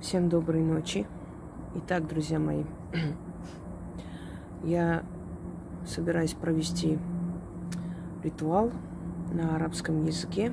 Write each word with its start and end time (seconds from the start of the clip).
Всем 0.00 0.28
доброй 0.28 0.62
ночи. 0.62 1.08
Итак, 1.74 2.06
друзья 2.06 2.38
мои, 2.38 2.62
я 4.62 5.02
собираюсь 5.84 6.34
провести 6.34 7.00
ритуал 8.22 8.70
на 9.32 9.56
арабском 9.56 10.04
языке 10.04 10.52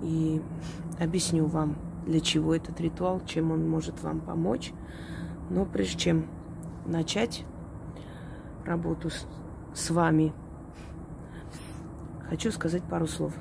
и 0.00 0.40
объясню 0.98 1.44
вам, 1.44 1.76
для 2.06 2.20
чего 2.20 2.54
этот 2.54 2.80
ритуал, 2.80 3.20
чем 3.26 3.52
он 3.52 3.68
может 3.68 4.02
вам 4.02 4.20
помочь. 4.20 4.72
Но 5.50 5.66
прежде 5.66 5.98
чем 5.98 6.26
начать 6.86 7.44
работу 8.64 9.10
с, 9.10 9.26
с 9.74 9.90
вами, 9.90 10.32
хочу 12.22 12.50
сказать 12.52 12.84
пару 12.84 13.06
слов. 13.06 13.34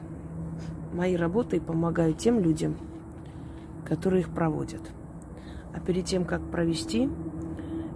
Мои 0.91 1.15
работы 1.15 1.61
помогают 1.61 2.17
тем 2.17 2.41
людям, 2.41 2.75
которые 3.91 4.21
их 4.21 4.29
проводят. 4.29 4.79
А 5.73 5.81
перед 5.81 6.05
тем, 6.05 6.23
как 6.23 6.49
провести, 6.49 7.09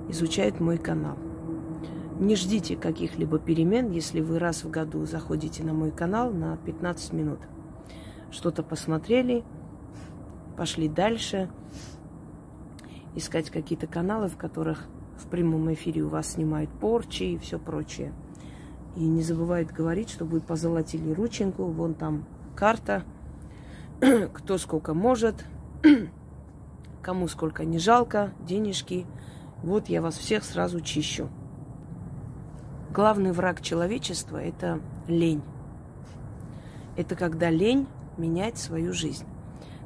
изучают 0.10 0.60
мой 0.60 0.78
канал. 0.78 1.18
Не 2.20 2.36
ждите 2.36 2.76
каких-либо 2.76 3.40
перемен, 3.40 3.92
если 3.92 4.20
вы 4.20 4.38
раз 4.38 4.66
в 4.66 4.70
году 4.70 5.06
заходите 5.06 5.64
на 5.64 5.74
мой 5.74 5.92
канал 5.92 6.34
на 6.34 6.58
15 6.58 7.14
минут. 7.14 7.40
Что-то 8.30 8.62
посмотрели, 8.62 9.46
пошли 10.58 10.90
дальше, 10.90 11.50
искать 13.16 13.50
какие-то 13.50 13.88
каналы, 13.88 14.28
в 14.28 14.36
которых 14.36 14.88
в 15.16 15.28
прямом 15.28 15.74
эфире 15.76 16.02
у 16.02 16.10
вас 16.10 16.34
снимают 16.34 16.70
порчи 16.72 17.24
и 17.24 17.38
все 17.38 17.58
прочее. 17.58 18.12
И 18.98 19.06
не 19.06 19.22
забывают 19.22 19.72
говорить, 19.72 20.10
что 20.10 20.26
вы 20.26 20.42
позолотили 20.42 21.14
рученьку, 21.14 21.64
вон 21.64 21.94
там 21.94 22.26
карта, 22.54 23.04
кто 24.34 24.58
сколько 24.58 24.94
может, 24.94 25.46
кому 27.02 27.28
сколько 27.28 27.66
не 27.66 27.80
жалко, 27.80 28.32
денежки. 28.46 29.06
Вот 29.64 29.90
я 29.90 30.02
вас 30.02 30.18
всех 30.18 30.44
сразу 30.44 30.82
чищу. 30.82 31.30
Главный 32.94 33.32
враг 33.32 33.62
человечества– 33.62 34.38
это 34.44 34.80
лень. 35.08 35.42
Это 36.98 37.16
когда 37.16 37.50
лень 37.50 37.88
менять 38.18 38.58
свою 38.58 38.94
жизнь. 38.94 39.26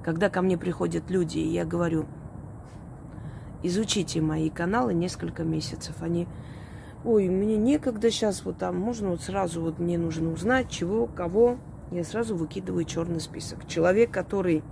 Когда 0.03 0.29
ко 0.29 0.41
мне 0.41 0.57
приходят 0.57 1.09
люди, 1.09 1.39
и 1.39 1.47
я 1.47 1.65
говорю, 1.65 2.05
изучите 3.63 4.21
мои 4.21 4.49
каналы 4.49 4.93
несколько 4.93 5.43
месяцев. 5.43 5.95
Они, 6.01 6.27
ой, 7.03 7.29
мне 7.29 7.57
некогда 7.57 8.11
сейчас 8.11 8.45
вот 8.45 8.57
там, 8.59 8.77
можно 8.77 9.09
вот 9.09 9.21
сразу 9.21 9.61
вот 9.61 9.79
мне 9.79 9.97
нужно 9.97 10.31
узнать, 10.31 10.69
чего, 10.69 11.07
кого. 11.07 11.57
Я 11.91 12.03
сразу 12.03 12.35
выкидываю 12.35 12.85
черный 12.85 13.19
список. 13.19 13.67
Человек, 13.67 14.11
который 14.11 14.63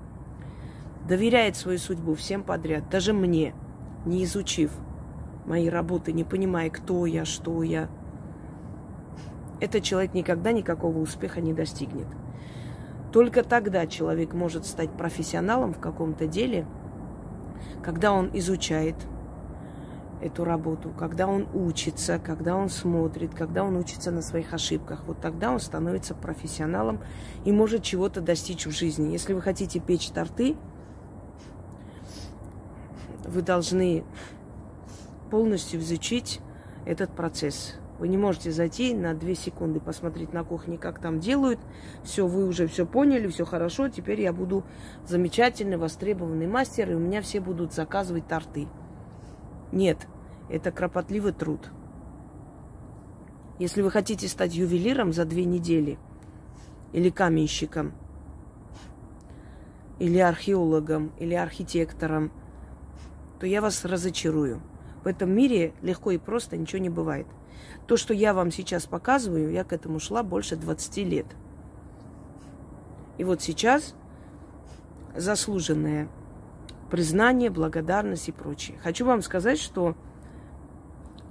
доверяет 1.07 1.55
свою 1.55 1.77
судьбу 1.77 2.15
всем 2.15 2.43
подряд, 2.43 2.89
даже 2.89 3.13
мне, 3.13 3.53
не 4.05 4.23
изучив 4.23 4.71
мои 5.45 5.69
работы, 5.69 6.11
не 6.11 6.23
понимая, 6.23 6.69
кто 6.69 7.05
я, 7.05 7.25
что 7.25 7.63
я, 7.63 7.89
этот 9.59 9.83
человек 9.83 10.13
никогда 10.13 10.51
никакого 10.51 10.99
успеха 10.99 11.41
не 11.41 11.53
достигнет. 11.53 12.07
Только 13.11 13.43
тогда 13.43 13.87
человек 13.87 14.33
может 14.33 14.65
стать 14.65 14.91
профессионалом 14.91 15.73
в 15.73 15.79
каком-то 15.79 16.27
деле, 16.27 16.67
когда 17.81 18.11
он 18.11 18.29
изучает 18.33 18.95
эту 20.21 20.43
работу, 20.43 20.89
когда 20.89 21.27
он 21.27 21.47
учится, 21.53 22.19
когда 22.19 22.55
он 22.55 22.69
смотрит, 22.69 23.33
когда 23.33 23.63
он 23.63 23.77
учится 23.77 24.11
на 24.11 24.21
своих 24.21 24.53
ошибках. 24.53 25.03
Вот 25.05 25.21
тогда 25.21 25.51
он 25.51 25.59
становится 25.59 26.15
профессионалом 26.15 26.99
и 27.45 27.51
может 27.51 27.83
чего-то 27.83 28.19
достичь 28.19 28.65
в 28.65 28.71
жизни. 28.71 29.11
Если 29.11 29.33
вы 29.33 29.41
хотите 29.41 29.79
печь 29.79 30.09
торты, 30.09 30.55
вы 33.27 33.41
должны 33.41 34.03
полностью 35.29 35.81
изучить 35.81 36.39
этот 36.85 37.11
процесс. 37.11 37.75
Вы 37.99 38.07
не 38.07 38.17
можете 38.17 38.51
зайти 38.51 38.93
на 38.93 39.13
две 39.13 39.35
секунды 39.35 39.79
посмотреть 39.79 40.31
на 40.31 40.43
кухне, 40.43 40.77
как 40.77 40.99
там 40.99 41.19
делают. 41.19 41.59
Все, 42.03 42.27
вы 42.27 42.47
уже 42.47 42.67
все 42.67 42.85
поняли, 42.85 43.27
все 43.27 43.43
хорошо. 43.43 43.89
Теперь 43.89 44.21
я 44.21 44.31
буду 44.31 44.63
замечательный, 45.05 45.77
востребованный 45.77 46.47
мастер, 46.47 46.91
и 46.91 46.95
у 46.95 46.99
меня 46.99 47.21
все 47.21 47.41
будут 47.41 47.73
заказывать 47.73 48.27
торты. 48.27 48.67
Нет, 49.71 50.07
это 50.49 50.71
кропотливый 50.71 51.33
труд. 51.33 51.71
Если 53.59 53.81
вы 53.81 53.89
хотите 53.89 54.27
стать 54.27 54.53
ювелиром 54.53 55.11
за 55.11 55.25
две 55.25 55.43
недели, 55.43 55.97
или 56.93 57.09
каменщиком, 57.09 57.93
или 59.97 60.19
археологом, 60.19 61.11
или 61.17 61.33
архитектором– 61.33 62.31
то 63.39 63.45
я 63.45 63.61
вас 63.61 63.85
разочарую. 63.85 64.61
В 65.03 65.07
этом 65.07 65.31
мире 65.31 65.73
легко 65.81 66.11
и 66.11 66.17
просто 66.17 66.57
ничего 66.57 66.79
не 66.79 66.89
бывает. 66.89 67.27
То, 67.87 67.97
что 67.97 68.13
я 68.13 68.33
вам 68.33 68.51
сейчас 68.51 68.85
показываю, 68.85 69.51
я 69.51 69.63
к 69.63 69.73
этому 69.73 69.99
шла 69.99 70.23
больше 70.23 70.55
20 70.55 70.97
лет. 70.97 71.25
И 73.17 73.23
вот 73.23 73.41
сейчас 73.41 73.95
заслуженное 75.15 76.09
признание, 76.91 77.49
благодарность 77.49 78.29
и 78.29 78.31
прочее. 78.31 78.77
Хочу 78.83 79.05
вам 79.05 79.21
сказать, 79.21 79.59
что 79.59 79.95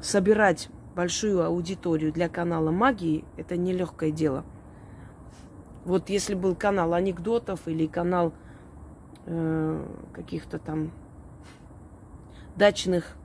собирать 0.00 0.68
большую 0.94 1.44
аудиторию 1.44 2.12
для 2.12 2.28
канала 2.28 2.70
магии– 2.70 3.24
это 3.36 3.56
нелегкое 3.56 4.10
дело. 4.10 4.44
Вот 5.84 6.08
если 6.08 6.34
был 6.34 6.54
канал 6.56 6.94
анекдотов 6.94 7.68
или 7.68 7.86
канал 7.86 8.32
э, 9.26 9.86
каких-то 10.12 10.58
там 10.58 10.90
дачных 12.56 13.16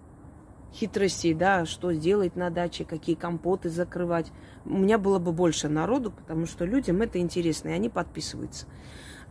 хитростей, 0.73 1.33
да, 1.33 1.65
что 1.65 1.93
сделать 1.93 2.35
на 2.35 2.49
даче, 2.49 2.85
какие 2.85 3.15
компоты 3.15 3.69
закрывать. 3.69 4.31
У 4.65 4.77
меня 4.77 4.97
было 4.97 5.19
бы 5.19 5.31
больше 5.31 5.67
народу, 5.67 6.11
потому 6.11 6.45
что 6.45 6.65
людям 6.65 7.01
это 7.01 7.19
интересно, 7.19 7.69
и 7.69 7.73
они 7.73 7.89
подписываются. 7.89 8.67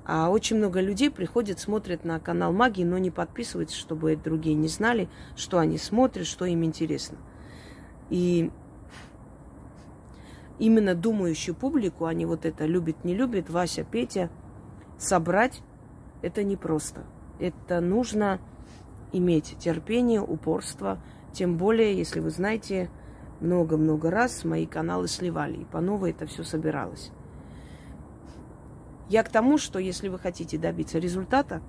А 0.05 0.31
очень 0.31 0.57
много 0.57 0.81
людей 0.81 1.11
приходят, 1.11 1.61
смотрят 1.61 2.05
на 2.05 2.19
канал 2.21 2.53
магии, 2.53 2.85
но 2.85 2.99
не 2.99 3.11
подписываются, 3.11 3.77
чтобы 3.77 4.17
другие 4.17 4.57
не 4.57 4.69
знали, 4.69 5.09
что 5.37 5.59
они 5.59 5.79
смотрят, 5.79 6.27
что 6.27 6.45
им 6.47 6.65
интересно. 6.65 7.19
И 8.09 8.51
именно 10.59 10.95
думающую 10.95 11.55
публику, 11.55 12.07
они 12.07 12.27
вот 12.27 12.45
это 12.45 12.67
любят, 12.67 13.05
не 13.05 13.15
любят, 13.15 13.51
Вася, 13.51 13.85
Петя, 13.85 14.31
собрать, 14.99 15.63
это 16.23 16.43
непросто. 16.45 17.05
Это 17.39 17.81
нужно 17.81 18.41
иметь 19.13 19.57
терпение, 19.59 20.21
упорство. 20.21 20.99
Тем 21.33 21.57
более, 21.57 21.97
если 21.97 22.21
вы 22.21 22.31
знаете, 22.31 22.91
много-много 23.41 24.11
раз 24.11 24.45
мои 24.45 24.67
каналы 24.67 25.09
сливали, 25.09 25.59
и 25.59 25.65
по 25.65 25.81
новой 25.81 26.11
это 26.11 26.27
все 26.27 26.43
собиралось. 26.43 27.11
Я 29.09 29.23
к 29.23 29.29
тому, 29.29 29.59
что 29.59 29.79
если 29.79 30.09
вы 30.09 30.19
хотите 30.19 30.59
добиться 30.59 30.99
результата, 30.99 31.63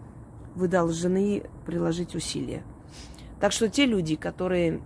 вы 0.54 0.68
должны 0.68 1.44
приложить 1.66 2.14
усилия. 2.16 2.64
Так 3.40 3.52
что 3.52 3.68
те 3.70 3.86
люди, 3.86 4.16
которые 4.16 4.82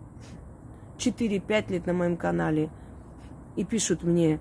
4-5 0.98 1.72
лет 1.72 1.86
на 1.86 1.94
моем 1.94 2.16
канале 2.16 2.70
и 3.58 3.66
пишут 3.66 4.04
мне, 4.04 4.40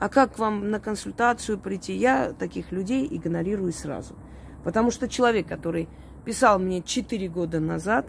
а 0.00 0.08
как 0.08 0.38
вам 0.38 0.70
на 0.70 0.80
консультацию 0.80 1.58
прийти, 1.58 1.94
я 1.94 2.32
таких 2.32 2.72
людей 2.72 3.06
игнорирую 3.08 3.72
сразу. 3.72 4.16
Потому 4.64 4.90
что 4.90 5.08
человек, 5.08 5.46
который 5.46 5.88
писал 6.24 6.58
мне 6.58 6.82
4 6.82 7.28
года 7.28 7.60
назад, 7.60 8.06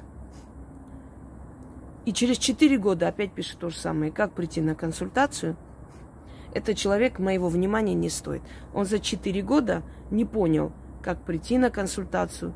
и 2.05 2.13
через 2.13 2.37
4 2.37 2.77
года 2.77 3.07
опять 3.07 3.33
пишет 3.33 3.59
то 3.59 3.69
же 3.69 3.77
самое. 3.77 4.11
Как 4.11 4.33
прийти 4.33 4.61
на 4.61 4.75
консультацию? 4.75 5.57
Этот 6.53 6.77
человек 6.77 7.19
моего 7.19 7.49
внимания 7.49 7.95
не 7.95 8.09
стоит. 8.09 8.41
Он 8.73 8.85
за 8.85 8.99
4 8.99 9.41
года 9.41 9.83
не 10.11 10.23
понял, 10.23 10.71
как 11.01 11.21
прийти 11.21 11.57
на 11.57 11.69
консультацию, 11.69 12.53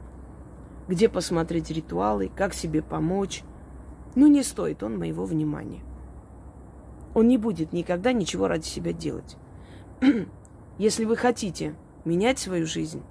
где 0.87 1.09
посмотреть 1.09 1.71
ритуалы, 1.71 2.31
как 2.33 2.53
себе 2.53 2.81
помочь. 2.81 3.43
Ну, 4.15 4.27
не 4.27 4.43
стоит 4.43 4.83
он 4.83 4.97
моего 4.97 5.25
внимания. 5.25 5.81
Он 7.13 7.27
не 7.27 7.37
будет 7.37 7.73
никогда 7.73 8.13
ничего 8.13 8.47
ради 8.47 8.65
себя 8.65 8.93
делать. 8.93 9.35
Если 10.77 11.05
вы 11.05 11.17
хотите 11.17 11.75
менять 12.05 12.39
свою 12.39 12.65
жизнь, 12.65 13.03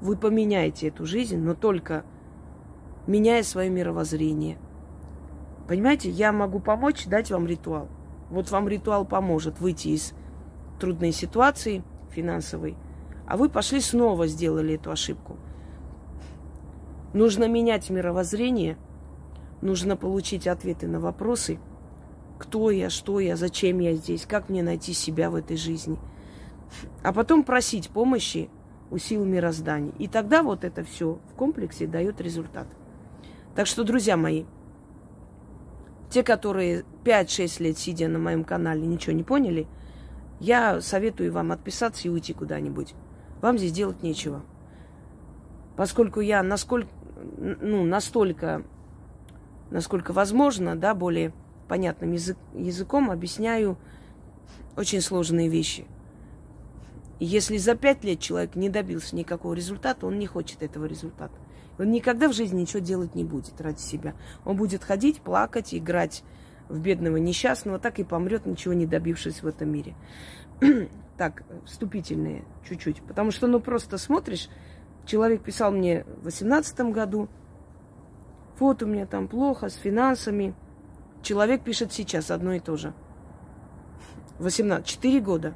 вы 0.00 0.16
поменяете 0.16 0.88
эту 0.88 1.06
жизнь, 1.06 1.38
но 1.38 1.54
только 1.54 2.04
меняя 3.06 3.42
свое 3.42 3.70
мировоззрение. 3.70 4.58
Понимаете, 5.68 6.10
я 6.10 6.32
могу 6.32 6.60
помочь, 6.60 7.06
дать 7.06 7.30
вам 7.30 7.46
ритуал. 7.46 7.88
Вот 8.30 8.50
вам 8.50 8.68
ритуал 8.68 9.04
поможет 9.04 9.60
выйти 9.60 9.88
из 9.88 10.14
трудной 10.78 11.12
ситуации 11.12 11.82
финансовой, 12.10 12.76
а 13.26 13.36
вы 13.36 13.48
пошли 13.48 13.80
снова 13.80 14.26
сделали 14.26 14.74
эту 14.74 14.90
ошибку. 14.90 15.36
Нужно 17.12 17.48
менять 17.48 17.90
мировоззрение, 17.90 18.78
нужно 19.62 19.96
получить 19.96 20.46
ответы 20.46 20.86
на 20.86 21.00
вопросы, 21.00 21.58
кто 22.38 22.70
я, 22.70 22.88
что 22.88 23.20
я, 23.20 23.36
зачем 23.36 23.80
я 23.80 23.94
здесь, 23.94 24.26
как 24.26 24.48
мне 24.48 24.62
найти 24.62 24.92
себя 24.92 25.30
в 25.30 25.34
этой 25.34 25.56
жизни. 25.56 25.98
А 27.02 27.12
потом 27.12 27.42
просить 27.42 27.90
помощи 27.90 28.48
у 28.90 28.98
сил 28.98 29.24
мироздания. 29.24 29.92
И 29.98 30.08
тогда 30.08 30.42
вот 30.42 30.64
это 30.64 30.84
все 30.84 31.18
в 31.30 31.34
комплексе 31.34 31.86
дает 31.86 32.20
результат. 32.20 32.66
Так 33.54 33.66
что, 33.66 33.84
друзья 33.84 34.16
мои, 34.16 34.44
те, 36.10 36.22
которые 36.22 36.84
5-6 37.04 37.62
лет 37.62 37.78
сидя 37.78 38.08
на 38.08 38.18
моем 38.18 38.44
канале, 38.44 38.86
ничего 38.86 39.14
не 39.14 39.22
поняли, 39.22 39.66
я 40.40 40.80
советую 40.80 41.32
вам 41.32 41.52
отписаться 41.52 42.08
и 42.08 42.10
уйти 42.10 42.32
куда-нибудь. 42.32 42.94
Вам 43.40 43.58
здесь 43.58 43.72
делать 43.72 44.02
нечего. 44.02 44.42
Поскольку 45.76 46.20
я 46.20 46.42
насколько, 46.42 46.88
ну, 47.38 47.84
настолько, 47.84 48.64
насколько 49.70 50.12
возможно, 50.12 50.76
да, 50.76 50.94
более 50.94 51.32
понятным 51.68 52.12
язык, 52.12 52.36
языком 52.54 53.10
объясняю 53.10 53.78
очень 54.76 55.00
сложные 55.00 55.48
вещи. 55.48 55.86
И 57.20 57.26
если 57.26 57.58
за 57.58 57.76
пять 57.76 58.02
лет 58.02 58.18
человек 58.18 58.56
не 58.56 58.68
добился 58.68 59.14
никакого 59.14 59.54
результата, 59.54 60.06
он 60.06 60.18
не 60.18 60.26
хочет 60.26 60.62
этого 60.62 60.86
результата. 60.86 61.34
Он 61.78 61.90
никогда 61.90 62.28
в 62.28 62.32
жизни 62.32 62.62
ничего 62.62 62.80
делать 62.80 63.14
не 63.14 63.24
будет 63.24 63.60
ради 63.60 63.80
себя. 63.80 64.14
Он 64.44 64.56
будет 64.56 64.82
ходить, 64.82 65.20
плакать, 65.20 65.74
играть 65.74 66.24
в 66.68 66.80
бедного 66.80 67.18
несчастного, 67.18 67.78
так 67.78 67.98
и 67.98 68.04
помрет, 68.04 68.46
ничего 68.46 68.74
не 68.74 68.86
добившись 68.86 69.42
в 69.42 69.46
этом 69.46 69.70
мире. 69.70 69.94
так, 71.18 71.42
вступительные 71.66 72.44
чуть-чуть. 72.68 73.02
Потому 73.02 73.30
что, 73.30 73.46
ну, 73.46 73.60
просто 73.60 73.98
смотришь, 73.98 74.48
человек 75.04 75.42
писал 75.42 75.72
мне 75.72 76.04
в 76.04 76.24
восемнадцатом 76.24 76.92
году, 76.92 77.28
вот 78.58 78.82
у 78.82 78.86
меня 78.86 79.06
там 79.06 79.28
плохо 79.28 79.68
с 79.68 79.74
финансами. 79.74 80.54
Человек 81.22 81.62
пишет 81.64 81.92
сейчас 81.92 82.30
одно 82.30 82.52
и 82.52 82.60
то 82.60 82.76
же. 82.76 82.92
18, 84.38 84.86
4 84.86 85.20
года. 85.20 85.54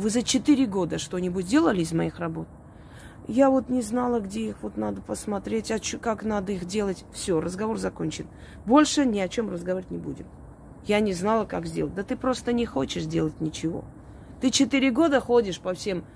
Вы 0.00 0.08
за 0.08 0.22
4 0.22 0.64
года 0.64 0.96
что-нибудь 0.96 1.44
сделали 1.44 1.82
из 1.82 1.92
моих 1.92 2.20
работ? 2.20 2.48
Я 3.28 3.50
вот 3.50 3.68
не 3.68 3.82
знала, 3.82 4.20
где 4.20 4.48
их 4.48 4.62
вот 4.62 4.78
надо 4.78 5.02
посмотреть, 5.02 5.70
а 5.70 5.78
чё, 5.78 5.98
как 5.98 6.24
надо 6.24 6.52
их 6.52 6.64
делать. 6.64 7.04
Все, 7.12 7.38
разговор 7.38 7.76
закончен. 7.76 8.26
Больше 8.64 9.04
ни 9.04 9.18
о 9.18 9.28
чем 9.28 9.50
разговаривать 9.50 9.90
не 9.90 9.98
будем. 9.98 10.24
Я 10.86 11.00
не 11.00 11.12
знала, 11.12 11.44
как 11.44 11.66
сделать. 11.66 11.94
Да 11.94 12.02
ты 12.02 12.16
просто 12.16 12.54
не 12.54 12.64
хочешь 12.64 13.04
делать 13.04 13.42
ничего. 13.42 13.84
Ты 14.40 14.48
четыре 14.48 14.90
года 14.90 15.20
ходишь 15.20 15.60
по 15.60 15.74
всем 15.74 16.06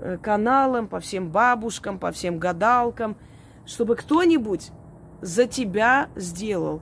э, 0.00 0.16
каналам, 0.16 0.88
по 0.88 0.98
всем 0.98 1.28
бабушкам, 1.30 1.98
по 1.98 2.12
всем 2.12 2.38
гадалкам, 2.38 3.18
чтобы 3.66 3.96
кто-нибудь 3.96 4.70
за 5.20 5.44
тебя 5.44 6.08
сделал. 6.16 6.80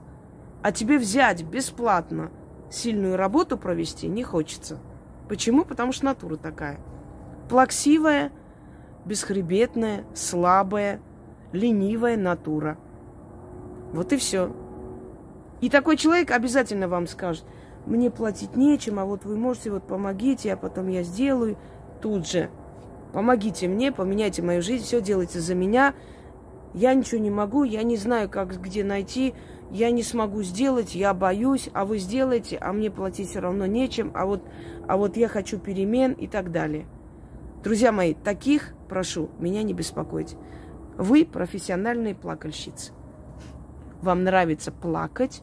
А 0.61 0.71
тебе 0.71 0.99
взять 0.99 1.43
бесплатно 1.43 2.31
сильную 2.69 3.17
работу 3.17 3.57
провести 3.57 4.07
не 4.07 4.23
хочется. 4.23 4.79
Почему? 5.29 5.63
Потому 5.63 5.91
что 5.91 6.05
натура 6.05 6.35
такая. 6.35 6.79
Плаксивая, 7.49 8.31
бесхребетная, 9.05 10.03
слабая, 10.15 10.99
ленивая 11.53 12.17
натура. 12.17 12.77
Вот 13.93 14.11
и 14.11 14.17
все. 14.17 14.51
И 15.61 15.69
такой 15.69 15.97
человек 15.97 16.31
обязательно 16.31 16.87
вам 16.87 17.05
скажет, 17.07 17.45
мне 17.85 18.09
платить 18.09 18.55
нечем, 18.55 18.99
а 18.99 19.05
вот 19.05 19.23
вы 19.23 19.37
можете, 19.37 19.71
вот 19.71 19.83
помогите, 19.83 20.53
а 20.53 20.57
потом 20.57 20.87
я 20.87 21.03
сделаю 21.03 21.57
тут 22.01 22.27
же. 22.27 22.49
Помогите 23.13 23.67
мне, 23.67 23.91
поменяйте 23.91 24.41
мою 24.41 24.61
жизнь, 24.61 24.83
все 24.83 25.01
делайте 25.01 25.39
за 25.39 25.53
меня. 25.55 25.93
Я 26.73 26.93
ничего 26.93 27.19
не 27.19 27.31
могу, 27.31 27.63
я 27.63 27.83
не 27.83 27.97
знаю, 27.97 28.29
как 28.29 28.59
где 28.61 28.83
найти, 28.83 29.33
я 29.71 29.91
не 29.91 30.03
смогу 30.03 30.41
сделать, 30.43 30.95
я 30.95 31.13
боюсь, 31.13 31.69
а 31.73 31.85
вы 31.85 31.99
сделаете, 31.99 32.57
а 32.57 32.73
мне 32.73 32.89
платить 32.89 33.29
все 33.29 33.39
равно 33.39 33.65
нечем, 33.65 34.11
а 34.15 34.25
вот, 34.25 34.43
а 34.87 34.97
вот 34.97 35.17
я 35.17 35.27
хочу 35.27 35.59
перемен 35.59 36.13
и 36.13 36.27
так 36.27 36.51
далее. 36.51 36.87
Друзья 37.63 37.91
мои, 37.91 38.13
таких, 38.13 38.73
прошу, 38.87 39.29
меня 39.39 39.63
не 39.63 39.73
беспокоить. 39.73 40.35
Вы 40.97 41.25
профессиональные 41.25 42.15
плакальщицы. 42.15 42.93
Вам 44.01 44.23
нравится 44.23 44.71
плакать, 44.71 45.41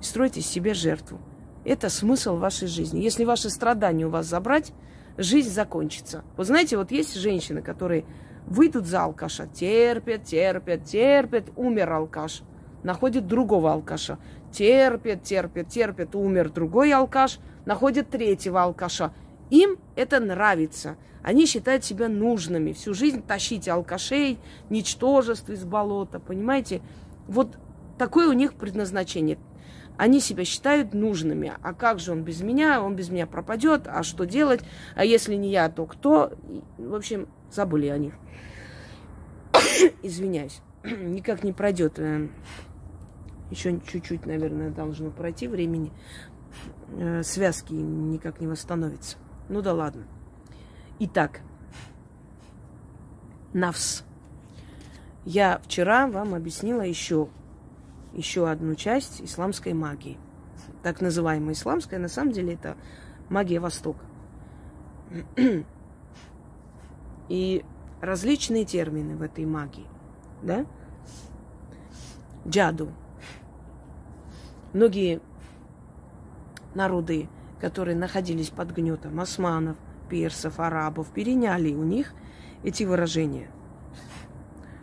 строить 0.00 0.38
из 0.38 0.46
себя 0.46 0.74
жертву. 0.74 1.18
Это 1.64 1.88
смысл 1.90 2.36
вашей 2.36 2.68
жизни. 2.68 3.00
Если 3.00 3.24
ваши 3.24 3.50
страдания 3.50 4.06
у 4.06 4.10
вас 4.10 4.26
забрать, 4.26 4.72
жизнь 5.16 5.50
закончится. 5.50 6.24
Вот 6.36 6.46
знаете, 6.46 6.76
вот 6.76 6.90
есть 6.90 7.14
женщины, 7.14 7.62
которые 7.62 8.04
выйдут 8.46 8.86
за 8.86 9.04
алкаша, 9.04 9.46
терпят, 9.46 10.24
терпят, 10.24 10.84
терпят, 10.84 11.44
умер 11.54 11.92
алкаш, 11.92 12.42
находит 12.82 13.26
другого 13.26 13.72
алкаша, 13.72 14.18
терпят, 14.52 15.22
терпят, 15.22 15.68
терпят, 15.68 16.14
умер 16.14 16.50
другой 16.50 16.92
алкаш, 16.92 17.38
находит 17.64 18.10
третьего 18.10 18.62
алкаша. 18.62 19.12
Им 19.50 19.76
это 19.96 20.20
нравится. 20.20 20.96
Они 21.22 21.46
считают 21.46 21.84
себя 21.84 22.08
нужными. 22.08 22.72
Всю 22.72 22.94
жизнь 22.94 23.22
тащить 23.22 23.68
алкашей, 23.68 24.38
ничтожеств 24.70 25.50
из 25.50 25.64
болота, 25.64 26.18
понимаете? 26.18 26.82
Вот 27.28 27.58
такое 27.98 28.28
у 28.28 28.32
них 28.32 28.54
предназначение. 28.54 29.38
Они 29.98 30.20
себя 30.20 30.44
считают 30.44 30.94
нужными. 30.94 31.52
А 31.62 31.74
как 31.74 32.00
же 32.00 32.12
он 32.12 32.22
без 32.22 32.40
меня? 32.40 32.82
Он 32.82 32.96
без 32.96 33.10
меня 33.10 33.26
пропадет. 33.26 33.82
А 33.86 34.02
что 34.02 34.24
делать? 34.24 34.62
А 34.96 35.04
если 35.04 35.34
не 35.34 35.50
я, 35.50 35.68
то 35.68 35.86
кто? 35.86 36.32
В 36.78 36.94
общем, 36.94 37.28
забыли 37.52 37.88
о 37.88 37.98
них. 37.98 38.14
Извиняюсь. 40.02 40.60
Никак 40.82 41.44
не 41.44 41.52
пройдет. 41.52 42.00
Еще 43.52 43.78
чуть-чуть, 43.86 44.24
наверное, 44.24 44.70
должно 44.70 45.10
пройти 45.10 45.46
времени. 45.46 45.92
Э, 46.96 47.22
связки 47.22 47.74
никак 47.74 48.40
не 48.40 48.46
восстановятся. 48.46 49.18
Ну 49.50 49.60
да 49.60 49.74
ладно. 49.74 50.06
Итак, 51.00 51.42
Навс. 53.52 54.04
Я 55.26 55.60
вчера 55.62 56.06
вам 56.06 56.34
объяснила 56.34 56.80
еще, 56.80 57.28
еще 58.14 58.48
одну 58.48 58.74
часть 58.74 59.20
исламской 59.20 59.74
магии. 59.74 60.16
Так 60.82 61.02
называемая 61.02 61.52
исламская, 61.52 62.00
на 62.00 62.08
самом 62.08 62.32
деле 62.32 62.54
это 62.54 62.78
магия 63.28 63.60
Востока. 63.60 64.02
И 67.28 67.62
различные 68.00 68.64
термины 68.64 69.14
в 69.14 69.20
этой 69.20 69.44
магии. 69.44 69.86
Да? 70.42 70.64
Джаду. 72.48 72.92
Многие 74.72 75.20
народы, 76.74 77.28
которые 77.60 77.96
находились 77.96 78.50
под 78.50 78.72
гнетом 78.72 79.20
османов– 79.20 79.76
персов, 80.12 80.60
арабов, 80.60 81.08
переняли 81.08 81.72
у 81.72 81.84
них 81.84 82.12
эти 82.62 82.84
выражения. 82.84 83.48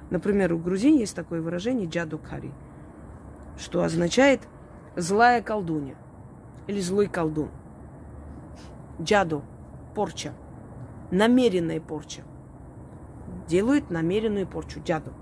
Например, 0.09 0.53
у 0.53 0.57
грузин 0.57 0.97
есть 0.97 1.15
такое 1.15 1.39
выражение 1.39 1.87
джадукари, 1.87 2.51
что 3.57 3.83
означает 3.83 4.41
злая 4.95 5.43
колдунья 5.43 5.95
или 6.65 6.81
злой 6.81 7.07
колдун. 7.07 7.49
Джаду– 8.99 9.43
порча, 9.95 10.33
намеренная 11.11 11.79
порча. 11.79 12.23
Делают 13.47 13.91
намеренную 13.91 14.47
порчу, 14.47 14.81
джаду. 14.83 15.13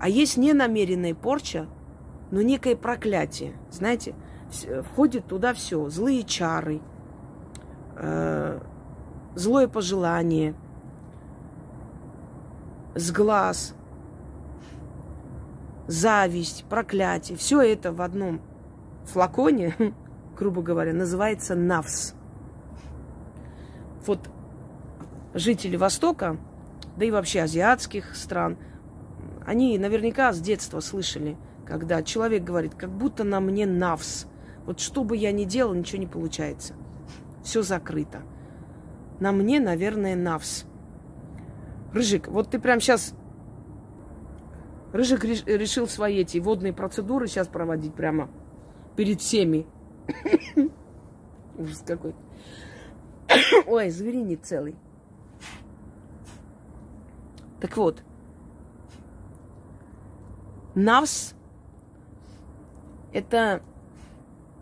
А 0.00 0.08
есть 0.08 0.36
ненамеренная 0.36 1.14
порча, 1.14 1.68
но 2.30 2.42
некое 2.42 2.76
проклятие. 2.76 3.54
Знаете, 3.70 4.14
входит 4.92 5.26
туда 5.26 5.54
все. 5.54 5.88
Злые 5.88 6.22
чары– 6.22 6.80
э, 7.96 8.60
злое 9.34 9.68
пожелание, 9.68 10.54
сглаз, 12.94 13.74
зависть, 15.86 16.64
проклятие. 16.68 17.36
Все 17.36 17.60
это 17.60 17.92
в 17.92 18.02
одном 18.02 18.40
флаконе, 19.04 19.74
грубо 20.36 20.62
говоря, 20.62 20.92
называется 20.92 21.54
навс. 21.54 22.14
Вот 24.06 24.30
жители 25.34 25.76
Востока, 25.76 26.36
да 26.96 27.04
и 27.04 27.10
вообще 27.10 27.42
азиатских 27.42 28.14
стран, 28.14 28.56
они 29.44 29.78
наверняка 29.78 30.32
с 30.32 30.40
детства 30.40 30.80
слышали, 30.80 31.36
когда 31.66 32.02
человек 32.02 32.44
говорит, 32.44 32.74
как 32.74 32.90
будто 32.90 33.24
на 33.24 33.40
мне 33.40 33.66
навс. 33.66 34.26
Вот 34.64 34.80
что 34.80 35.04
бы 35.04 35.16
я 35.16 35.32
ни 35.32 35.44
делал, 35.44 35.74
ничего 35.74 35.98
не 35.98 36.06
получается 36.06 36.74
все 37.46 37.62
закрыто. 37.62 38.22
На 39.20 39.32
мне, 39.32 39.60
наверное, 39.60 40.16
навс. 40.16 40.64
Рыжик, 41.92 42.28
вот 42.28 42.50
ты 42.50 42.58
прям 42.58 42.80
сейчас... 42.80 43.14
Рыжик 44.92 45.24
решил 45.24 45.86
свои 45.86 46.18
эти 46.18 46.38
водные 46.38 46.72
процедуры 46.72 47.26
сейчас 47.26 47.48
проводить 47.48 47.94
прямо 47.94 48.28
перед 48.96 49.20
всеми. 49.20 49.66
Ужас 51.56 51.82
какой. 51.86 52.14
Ой, 53.66 53.90
зверинец 53.90 54.40
целый. 54.42 54.76
Так 57.60 57.76
вот, 57.76 58.02
навс– 60.74 61.34
это 63.16 63.62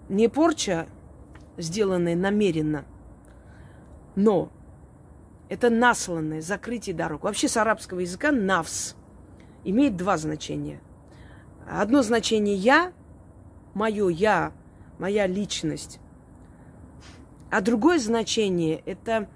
не 0.08 0.28
порча 0.28 0.86
сделанное 1.56 2.14
намеренно. 2.14 2.84
Но 4.14 4.50
Это 5.48 5.70
насланное, 5.70 6.40
закрытие 6.40 6.96
дорог. 6.96 7.24
Вообще 7.24 7.48
с 7.48 7.56
арабского 7.56 8.00
языка 8.00 8.32
навс 8.32 8.94
имеет 9.62 9.96
два 9.96 10.16
значения. 10.16 10.80
Одно 11.68 12.02
значение 12.02 12.56
я, 12.56 12.92
мое 13.74 14.08
я, 14.08 14.52
моя 14.98 15.26
личность. 15.26 16.00
А 17.50 17.60
другое 17.60 17.98
значение 17.98 18.82
это 18.86 19.28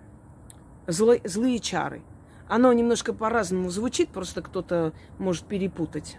зло, 0.86 1.16
злые 1.24 1.58
чары. 1.58 2.02
Оно 2.48 2.72
немножко 2.72 3.12
по-разному 3.12 3.68
звучит, 3.68 4.08
просто 4.08 4.42
кто-то 4.42 4.92
может 5.18 5.44
перепутать. 5.44 6.18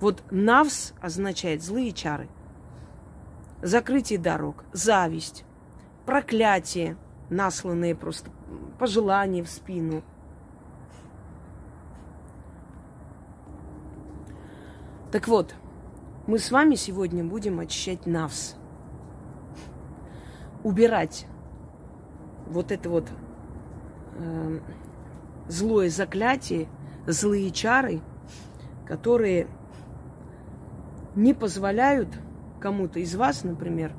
Вот 0.00 0.22
навс 0.30 0.92
означает 1.00 1.62
злые 1.62 1.92
чары. 1.92 2.28
Закрытие 3.62 4.18
дорог, 4.18 4.64
зависть, 4.72 5.44
проклятие, 6.04 6.96
насланные 7.30 7.94
просто 7.94 8.30
пожелания 8.78 9.42
в 9.42 9.48
спину. 9.48 10.02
Так 15.10 15.28
вот, 15.28 15.54
мы 16.26 16.38
с 16.38 16.50
вами 16.50 16.74
сегодня 16.74 17.24
будем 17.24 17.58
очищать 17.60 18.06
навс. 18.06 18.54
Убирать 20.62 21.26
вот 22.46 22.72
это 22.72 22.90
вот 22.90 23.08
э, 24.18 24.60
злое 25.48 25.88
заклятие, 25.88 26.68
злые 27.06 27.50
чары, 27.50 28.00
которые 28.84 29.46
не 31.16 31.34
позволяют 31.34 32.08
кому-то 32.60 33.00
из 33.00 33.14
вас, 33.16 33.42
например, 33.42 33.92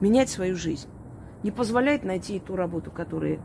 менять 0.00 0.30
свою 0.30 0.56
жизнь. 0.56 0.88
Не 1.42 1.50
позволяет 1.50 2.04
найти 2.04 2.38
ту 2.38 2.56
работу, 2.56 2.90
которая 2.90 3.40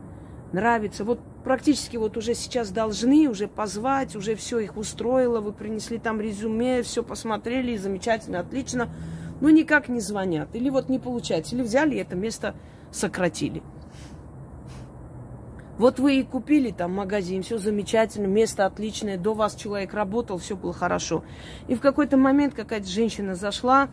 нравится. 0.52 1.04
Вот 1.04 1.20
практически 1.44 1.96
вот 1.96 2.16
уже 2.16 2.34
сейчас 2.34 2.70
должны 2.70 3.28
уже 3.28 3.48
позвать, 3.48 4.16
уже 4.16 4.34
все 4.34 4.60
их 4.60 4.76
устроило, 4.76 5.40
вы 5.40 5.52
принесли 5.52 5.98
там 5.98 6.20
резюме, 6.20 6.82
все 6.82 7.02
посмотрели, 7.02 7.76
замечательно, 7.76 8.40
отлично, 8.40 8.88
но 9.40 9.50
никак 9.50 9.88
не 9.88 10.00
звонят. 10.00 10.48
Или 10.54 10.70
вот 10.70 10.88
не 10.88 10.98
получается, 10.98 11.54
или 11.54 11.62
взяли 11.62 11.98
это 11.98 12.16
место 12.16 12.54
сократили. 12.92 13.62
Вот 15.78 16.00
вы 16.00 16.18
и 16.18 16.22
купили 16.24 16.72
там 16.72 16.92
магазин, 16.92 17.44
все 17.44 17.56
замечательно, 17.58 18.26
место 18.26 18.66
отличное, 18.66 19.16
до 19.16 19.32
вас 19.32 19.54
человек 19.54 19.94
работал, 19.94 20.38
все 20.38 20.56
было 20.56 20.72
хорошо. 20.72 21.24
И 21.68 21.76
в 21.76 21.80
какой-то 21.80 22.16
момент 22.16 22.54
какая-то 22.54 22.88
женщина 22.88 23.36
зашла, 23.36 23.88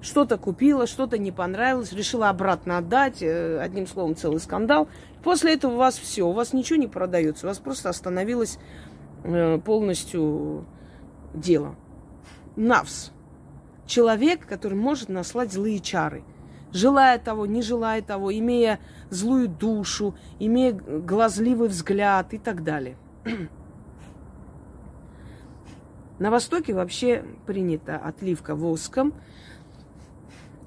что-то 0.00 0.38
купила, 0.38 0.86
что-то 0.86 1.18
не 1.18 1.32
понравилось, 1.32 1.92
решила 1.92 2.28
обратно 2.28 2.78
отдать, 2.78 3.20
э, 3.20 3.58
одним 3.60 3.88
словом, 3.88 4.14
целый 4.14 4.38
скандал. 4.38 4.88
После 5.24 5.54
этого 5.54 5.72
у 5.72 5.76
вас 5.76 5.98
все, 5.98 6.22
у 6.22 6.32
вас 6.32 6.52
ничего 6.52 6.78
не 6.78 6.86
продается, 6.86 7.46
у 7.46 7.48
вас 7.48 7.58
просто 7.58 7.88
остановилось 7.88 8.60
э, 9.24 9.58
полностью 9.58 10.66
дело. 11.34 11.74
Навс. 12.54 13.10
Человек, 13.86 14.46
который 14.46 14.78
может 14.78 15.08
наслать 15.08 15.52
злые 15.52 15.80
чары– 15.80 16.22
желая 16.72 17.18
того, 17.18 17.46
не 17.46 17.62
желая 17.62 18.02
того, 18.02 18.32
имея 18.32 18.80
злую 19.10 19.48
душу, 19.48 20.14
имея 20.38 20.72
глазливый 20.72 21.68
взгляд 21.68 22.34
и 22.34 22.38
так 22.38 22.62
далее. 22.62 22.96
На 26.18 26.30
Востоке 26.30 26.74
вообще 26.74 27.24
принята 27.46 27.96
отливка 27.96 28.54
воском, 28.54 29.12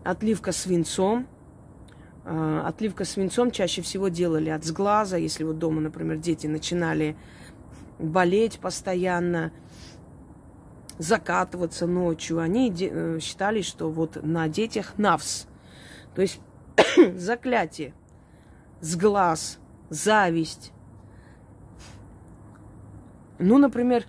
отливка 0.03 0.51
свинцом. 0.51 1.27
А, 2.25 2.67
отливка 2.67 3.05
свинцом 3.05 3.49
чаще 3.49 3.81
всего 3.81 4.09
делали 4.09 4.49
от 4.49 4.63
сглаза, 4.63 5.17
если 5.17 5.43
вот 5.43 5.57
дома, 5.57 5.81
например, 5.81 6.17
дети 6.17 6.45
начинали 6.47 7.15
болеть 7.97 8.59
постоянно, 8.59 9.51
закатываться 10.99 11.87
ночью. 11.87 12.39
Они 12.39 12.73
э, 12.77 13.19
считали, 13.21 13.61
что 13.61 13.89
вот 13.89 14.19
на 14.21 14.47
детях 14.47 14.97
навс 14.97 15.47
то 16.19 16.23
есть 16.23 16.41
заклятие, 17.15 17.93
сглаз, 18.81 19.57
зависть. 19.89 20.73
Ну, 23.37 23.57
например, 23.57 24.03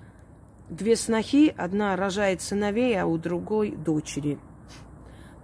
две 0.69 0.97
снохи, 0.97 1.55
одна 1.57 1.95
рожает 1.95 2.43
сыновей, 2.43 3.01
а 3.01 3.07
у 3.07 3.17
другой 3.17 3.77
дочери. 3.77 4.41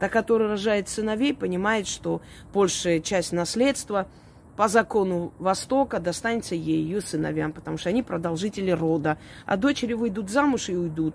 Та, 0.00 0.08
которая 0.08 0.48
рожает 0.48 0.88
сыновей, 0.88 1.36
понимает, 1.36 1.86
что 1.86 2.20
большая 2.52 2.98
часть 2.98 3.30
наследства 3.30 4.08
по 4.56 4.66
закону 4.66 5.32
Востока 5.38 6.00
достанется 6.00 6.56
ей, 6.56 6.82
ее 6.82 7.00
сыновьям, 7.00 7.52
потому 7.52 7.78
что 7.78 7.90
они 7.90 8.02
продолжители 8.02 8.72
рода. 8.72 9.18
А 9.44 9.56
дочери 9.56 9.92
выйдут 9.92 10.30
замуж 10.30 10.68
и 10.68 10.76
уйдут. 10.76 11.14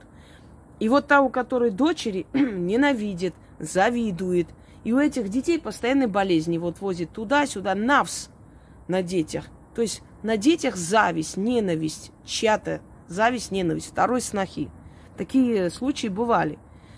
И 0.80 0.88
вот 0.88 1.08
та, 1.08 1.20
у 1.20 1.28
которой 1.28 1.72
дочери 1.72 2.26
ненавидит, 2.34 3.34
завидует– 3.60 4.48
и 4.84 4.94
у 4.94 5.00
этих 5.00 5.30
детей 5.30 5.60
постоянные 5.60 6.08
болезни. 6.08 6.58
Вот 6.58 6.80
возит 6.82 7.12
туда-сюда, 7.12 7.76
навс 7.76 8.30
на 8.88 9.02
детях. 9.02 9.46
То 9.76 9.82
есть 9.82 10.02
на 10.24 10.38
детях 10.38 10.76
зависть, 10.76 11.38
ненависть, 11.38 12.12
чья-то 12.26 12.82
зависть, 13.08 13.52
ненависть, 13.52 13.88
второй 13.88 14.22
снохи. 14.22 14.70
Такие 15.18 15.70
случаи 15.70 16.08
бывали. 16.08 16.58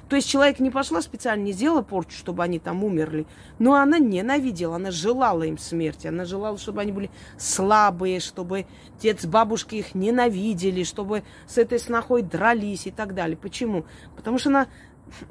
То 0.09 0.17
есть 0.17 0.29
человек 0.29 0.59
не 0.59 0.69
пошла 0.69 1.01
специально, 1.01 1.43
не 1.43 1.53
сделала 1.53 1.81
порчу, 1.81 2.15
чтобы 2.15 2.43
они 2.43 2.59
там 2.59 2.83
умерли, 2.83 3.25
но 3.57 3.73
она 3.73 3.99
ненавидела, 3.99 4.75
она 4.75 4.91
желала 4.91 5.43
им 5.43 5.57
смерти, 5.57 6.07
она 6.07 6.25
желала, 6.25 6.57
чтобы 6.57 6.81
они 6.81 6.91
были 6.91 7.09
слабые, 7.37 8.19
чтобы 8.19 8.67
дед 8.99 9.21
с 9.21 9.25
бабушкой 9.25 9.79
их 9.79 9.95
ненавидели, 9.95 10.83
чтобы 10.83 11.23
с 11.47 11.57
этой 11.57 11.79
снохой 11.79 12.21
дрались 12.21 12.85
и 12.85 12.91
так 12.91 13.15
далее. 13.15 13.37
Почему? 13.37 13.85
Потому 14.15 14.37
что 14.37 14.49
она 14.49 14.67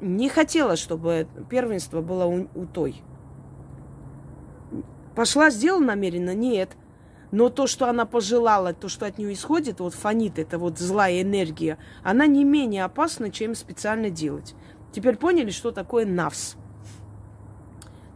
не 0.01 0.29
хотела, 0.29 0.75
чтобы 0.75 1.27
первенство 1.49 2.01
было 2.01 2.25
у, 2.25 2.47
у 2.55 2.65
той. 2.65 3.01
Пошла, 5.15 5.49
сделала 5.49 5.83
намеренно? 5.83 6.33
Нет. 6.33 6.75
Но 7.31 7.49
то, 7.49 7.65
что 7.65 7.87
она 7.87 8.05
пожелала, 8.05 8.73
то, 8.73 8.87
что 8.87 9.05
от 9.05 9.17
нее 9.17 9.33
исходит, 9.33 9.79
вот 9.79 9.95
фонит, 9.95 10.37
это 10.37 10.59
вот 10.59 10.77
злая 10.77 11.21
энергия, 11.23 11.79
она 12.03 12.27
не 12.27 12.43
менее 12.43 12.83
опасна, 12.83 13.31
чем 13.31 13.55
специально 13.55 14.09
делать. 14.09 14.53
Теперь 14.91 15.17
поняли, 15.17 15.49
что 15.49 15.71
такое 15.71 16.05
навс? 16.05 16.55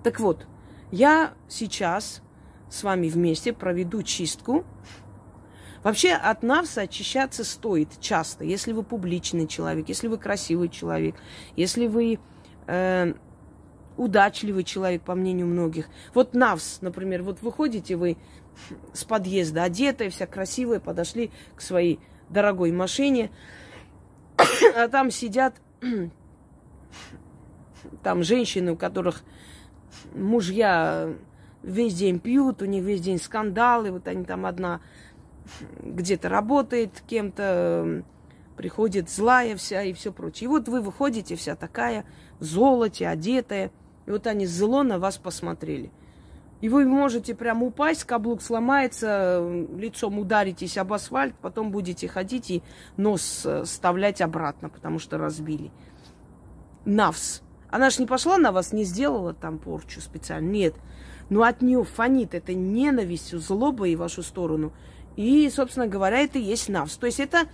Так 0.04 0.20
вот, 0.20 0.46
я 0.92 1.34
сейчас 1.48 2.22
с 2.70 2.84
вами 2.84 3.10
вместе 3.10 3.54
проведу 3.54 4.04
чистку 4.04 4.66
Вообще 5.88 6.12
от 6.12 6.44
навса 6.44 6.82
очищаться 6.82 7.46
стоит 7.46 8.02
часто, 8.02 8.44
если 8.44 8.74
вы 8.74 8.84
публичный 8.84 9.48
человек, 9.48 9.88
если 9.88 10.10
вы 10.10 10.18
красивый 10.18 10.68
человек, 10.68 11.16
если 11.56 11.88
вы 11.88 12.20
э, 12.68 13.14
удачливый 13.96 14.66
человек, 14.66 15.04
по 15.04 15.16
мнению 15.16 15.48
многих. 15.48 15.88
Вот 16.14 16.34
навс, 16.34 16.82
например, 16.82 17.24
вот 17.24 17.42
выходите 17.42 17.96
вы 17.96 18.18
с 18.92 19.06
подъезда, 19.06 19.64
одетая, 19.64 20.10
вся 20.10 20.28
красивая, 20.28 20.82
подошли 20.82 21.32
к 21.56 21.62
своей 21.62 22.02
дорогой 22.28 22.74
машине, 22.74 23.32
а 24.76 24.90
там 24.90 25.10
сидят 25.10 25.56
там 28.04 28.24
женщины, 28.24 28.74
у 28.74 28.76
которых 28.76 29.24
мужья 30.14 31.14
весь 31.64 31.94
день 31.94 32.20
пьют, 32.20 32.62
у 32.62 32.66
них 32.66 32.84
весь 32.84 33.00
день 33.00 33.22
скандалы, 33.22 33.92
вот 33.92 34.10
они 34.10 34.26
там 34.26 34.46
одна 34.46 34.82
где-то 35.82 36.30
работает 36.30 37.04
кем-то, 37.08 38.04
приходит 38.56 39.10
злая 39.10 39.56
вся 39.56 39.84
и 39.84 39.94
все 39.94 40.12
прочее. 40.12 40.46
И 40.46 40.48
вот 40.48 40.68
вы 40.68 40.82
выходите 40.82 41.36
вся 41.36 41.56
такая 41.56 42.06
в 42.40 42.44
золоте, 42.44 43.08
одетая, 43.08 43.72
и 44.06 44.12
вот 44.12 44.28
они 44.28 44.46
зло 44.46 44.84
на 44.84 45.00
вас 45.00 45.18
посмотрели. 45.18 45.92
И 46.60 46.70
вы 46.70 46.86
можете 46.86 47.36
прям 47.36 47.62
упасть, 47.62 48.04
каблук 48.04 48.42
сломается, 48.42 49.48
лицом 49.76 50.18
ударитесь 50.18 50.78
об 50.80 50.92
асфальт, 50.92 51.36
потом 51.40 51.72
будете 51.72 52.08
ходить 52.08 52.50
и 52.50 52.64
нос 52.98 53.44
э, 53.46 53.64
вставлять 53.64 54.22
обратно, 54.22 54.70
потому 54.70 54.98
что 54.98 55.20
разбили. 55.20 55.72
Навс. 56.84 57.44
Она 57.70 57.92
ж 57.92 58.00
не 58.00 58.08
пошла 58.08 58.40
на 58.40 58.52
вас, 58.52 58.74
не 58.74 58.86
сделала 58.86 59.34
там 59.34 59.60
порчу 59.60 60.02
специально. 60.02 60.50
Нет. 60.50 60.74
Но 61.30 61.44
от 61.44 61.62
нее 61.62 61.84
фонит 61.84 62.34
эта 62.34 62.56
ненавистью, 62.56 63.40
злобой 63.40 63.96
в 63.96 64.00
вашу 64.00 64.24
сторону– 64.24 64.74
и, 65.18 65.50
собственно 65.50 65.88
говоря, 65.88 66.20
это 66.20 66.40
и 66.40 66.44
есть 66.44 66.70
навс. 66.70 66.96
То 66.96 67.08
есть 67.08 67.20
это 67.20 67.48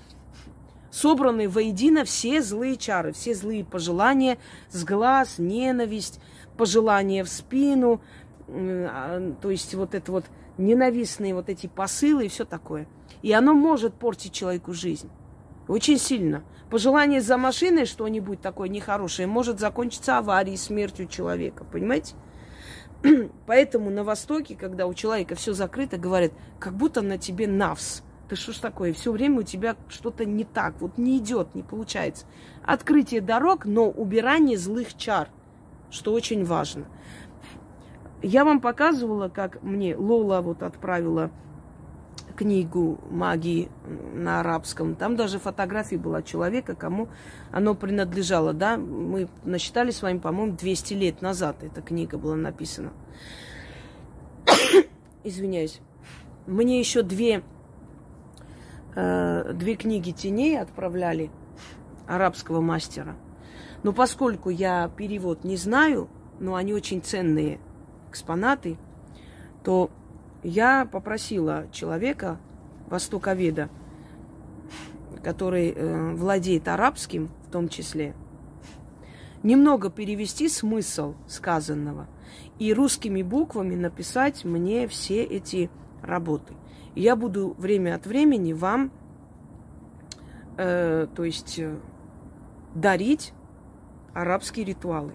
собраны 0.92 1.50
воедино 1.50 2.04
все 2.04 2.42
злые 2.44 2.78
чары, 2.78 3.14
все 3.14 3.34
злые 3.34 3.66
пожелания, 3.66 4.38
с 4.70 4.84
глаз, 4.84 5.40
ненависть, 5.40 6.20
пожелания 6.58 7.24
в 7.24 7.30
спину, 7.30 8.02
а, 8.48 9.34
то 9.42 9.50
есть 9.50 9.74
вот 9.74 9.96
это 9.96 10.12
вот 10.12 10.26
ненавистные 10.58 11.34
вот 11.34 11.50
эти 11.50 11.68
посылы 11.68 12.26
и 12.26 12.30
все 12.30 12.46
такое. 12.46 12.88
И 13.22 13.32
оно 13.32 13.54
может 13.54 13.96
портить 13.96 14.34
человеку 14.34 14.74
жизнь. 14.74 15.10
Очень 15.68 15.98
сильно. 15.98 16.44
Пожелание 16.70 17.22
за 17.22 17.38
машиной 17.38 17.86
что-нибудь 17.86 18.42
такое 18.42 18.68
нехорошее 18.68 19.28
может 19.28 19.60
закончиться 19.60 20.18
аварией, 20.18 20.58
смертью 20.58 21.08
человека. 21.08 21.64
Понимаете? 21.64 22.16
Поэтому 23.46 23.90
на 23.90 24.04
Востоке, 24.04 24.56
когда 24.56 24.88
у 24.88 24.94
человека 24.94 25.36
все 25.36 25.54
закрыто, 25.54 25.98
говорят, 25.98 26.32
как 26.60 26.76
будто 26.76 27.02
на 27.02 27.18
тебе 27.18 27.48
навс. 27.48 28.02
Ты 28.30 28.36
что 28.36 28.54
ж 28.54 28.58
такое? 28.58 28.94
Все 28.94 29.12
время 29.12 29.40
у 29.40 29.44
тебя 29.44 29.76
что-то 29.90 30.26
не 30.26 30.46
так, 30.46 30.76
вот 30.80 30.98
не 30.98 31.18
идет, 31.18 31.54
не 31.56 31.62
получается. 31.62 32.26
Открытие 32.64 33.22
дорог, 33.22 33.66
но 33.66 33.90
убирание 33.90 34.58
злых 34.58 34.96
чар, 34.96 35.30
что 35.92 36.14
очень 36.14 36.46
важно. 36.46 36.86
Я 38.22 38.46
вам 38.46 38.62
показывала, 38.62 39.28
как 39.28 39.62
мне 39.62 39.98
Лола 39.98 40.40
вот 40.42 40.64
отправила 40.64 41.30
книгу 42.36 43.00
магии 43.10 43.70
на 44.14 44.40
арабском. 44.40 44.96
Там 44.96 45.16
даже 45.16 45.40
фотография 45.40 45.98
была 45.98 46.22
человека, 46.22 46.76
кому 46.76 47.10
оно 47.52 47.76
принадлежало. 47.76 48.54
Да? 48.54 48.78
Мы 48.78 49.30
насчитали 49.44 49.92
с 49.92 50.02
вами, 50.02 50.20
по-моему, 50.20 50.56
200 50.58 50.94
лет 50.94 51.22
назад 51.22 51.64
эта 51.64 51.82
книга 51.82 52.18
была 52.18 52.36
написана. 52.36 52.92
Извиняюсь. 55.24 55.80
Мне 56.46 56.80
еще 56.80 57.04
две, 57.04 57.44
э, 58.96 59.54
две 59.54 59.76
книги 59.76 60.12
теней 60.12 60.60
отправляли 60.60 61.32
арабского 62.08 62.60
мастера. 62.62 63.16
Но 63.84 63.94
поскольку 63.94 64.50
я 64.50 64.90
перевод 64.96 65.44
не 65.44 65.58
знаю, 65.58 66.10
но 66.40 66.56
они 66.56 66.74
очень 66.74 67.02
ценные 67.02 67.60
экспонаты, 68.10 68.78
то 69.64 69.90
я 70.44 70.86
попросила 70.86 71.68
человека, 71.72 72.40
востоковеда, 72.88 73.70
который 75.24 75.72
э, 75.72 76.14
владеет 76.16 76.68
арабским 76.68 77.30
в 77.48 77.52
том 77.52 77.70
числе, 77.70 78.14
немного 79.42 79.90
перевести 79.90 80.50
смысл 80.50 81.16
сказанного 81.28 82.08
и 82.60 82.74
русскими 82.74 83.22
буквами 83.22 83.76
написать 83.76 84.44
мне 84.44 84.88
все 84.88 85.24
эти 85.24 85.70
работы. 86.02 86.54
Я 86.96 87.16
буду 87.16 87.56
время 87.58 87.96
от 87.96 88.06
времени 88.06 88.54
вам, 88.54 88.92
э, 90.58 91.08
то 91.16 91.24
есть, 91.24 91.58
э, 91.58 91.76
дарить 92.76 93.34
арабские 94.14 94.66
ритуалы. 94.66 95.14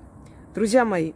Друзья 0.55 0.85
мои, 0.85 1.13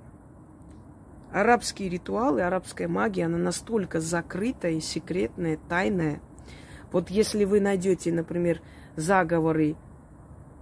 арабские 1.32 1.88
ритуалы, 1.88 2.42
арабская 2.42 2.88
магия, 2.88 3.26
она 3.26 3.38
настолько 3.38 4.00
закрытая, 4.00 4.80
секретная, 4.80 5.58
тайная. 5.68 6.20
Вот 6.92 7.10
если 7.10 7.44
вы 7.44 7.60
найдете, 7.60 8.12
например, 8.12 8.60
заговоры 8.96 9.76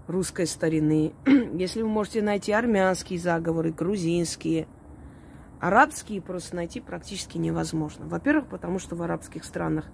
русской 0.06 0.46
старины, 0.46 1.12
если 1.54 1.82
вы 1.82 1.88
можете 1.88 2.22
найти 2.22 2.52
армянские 2.52 3.18
заговоры, 3.18 3.72
грузинские, 3.72 4.68
арабские 5.60 6.22
просто 6.22 6.56
найти 6.56 6.80
практически 6.80 7.36
невозможно. 7.36 8.06
Во-первых, 8.06 8.46
потому 8.46 8.78
что 8.78 8.94
в 8.94 9.02
арабских 9.02 9.44
странах 9.44 9.86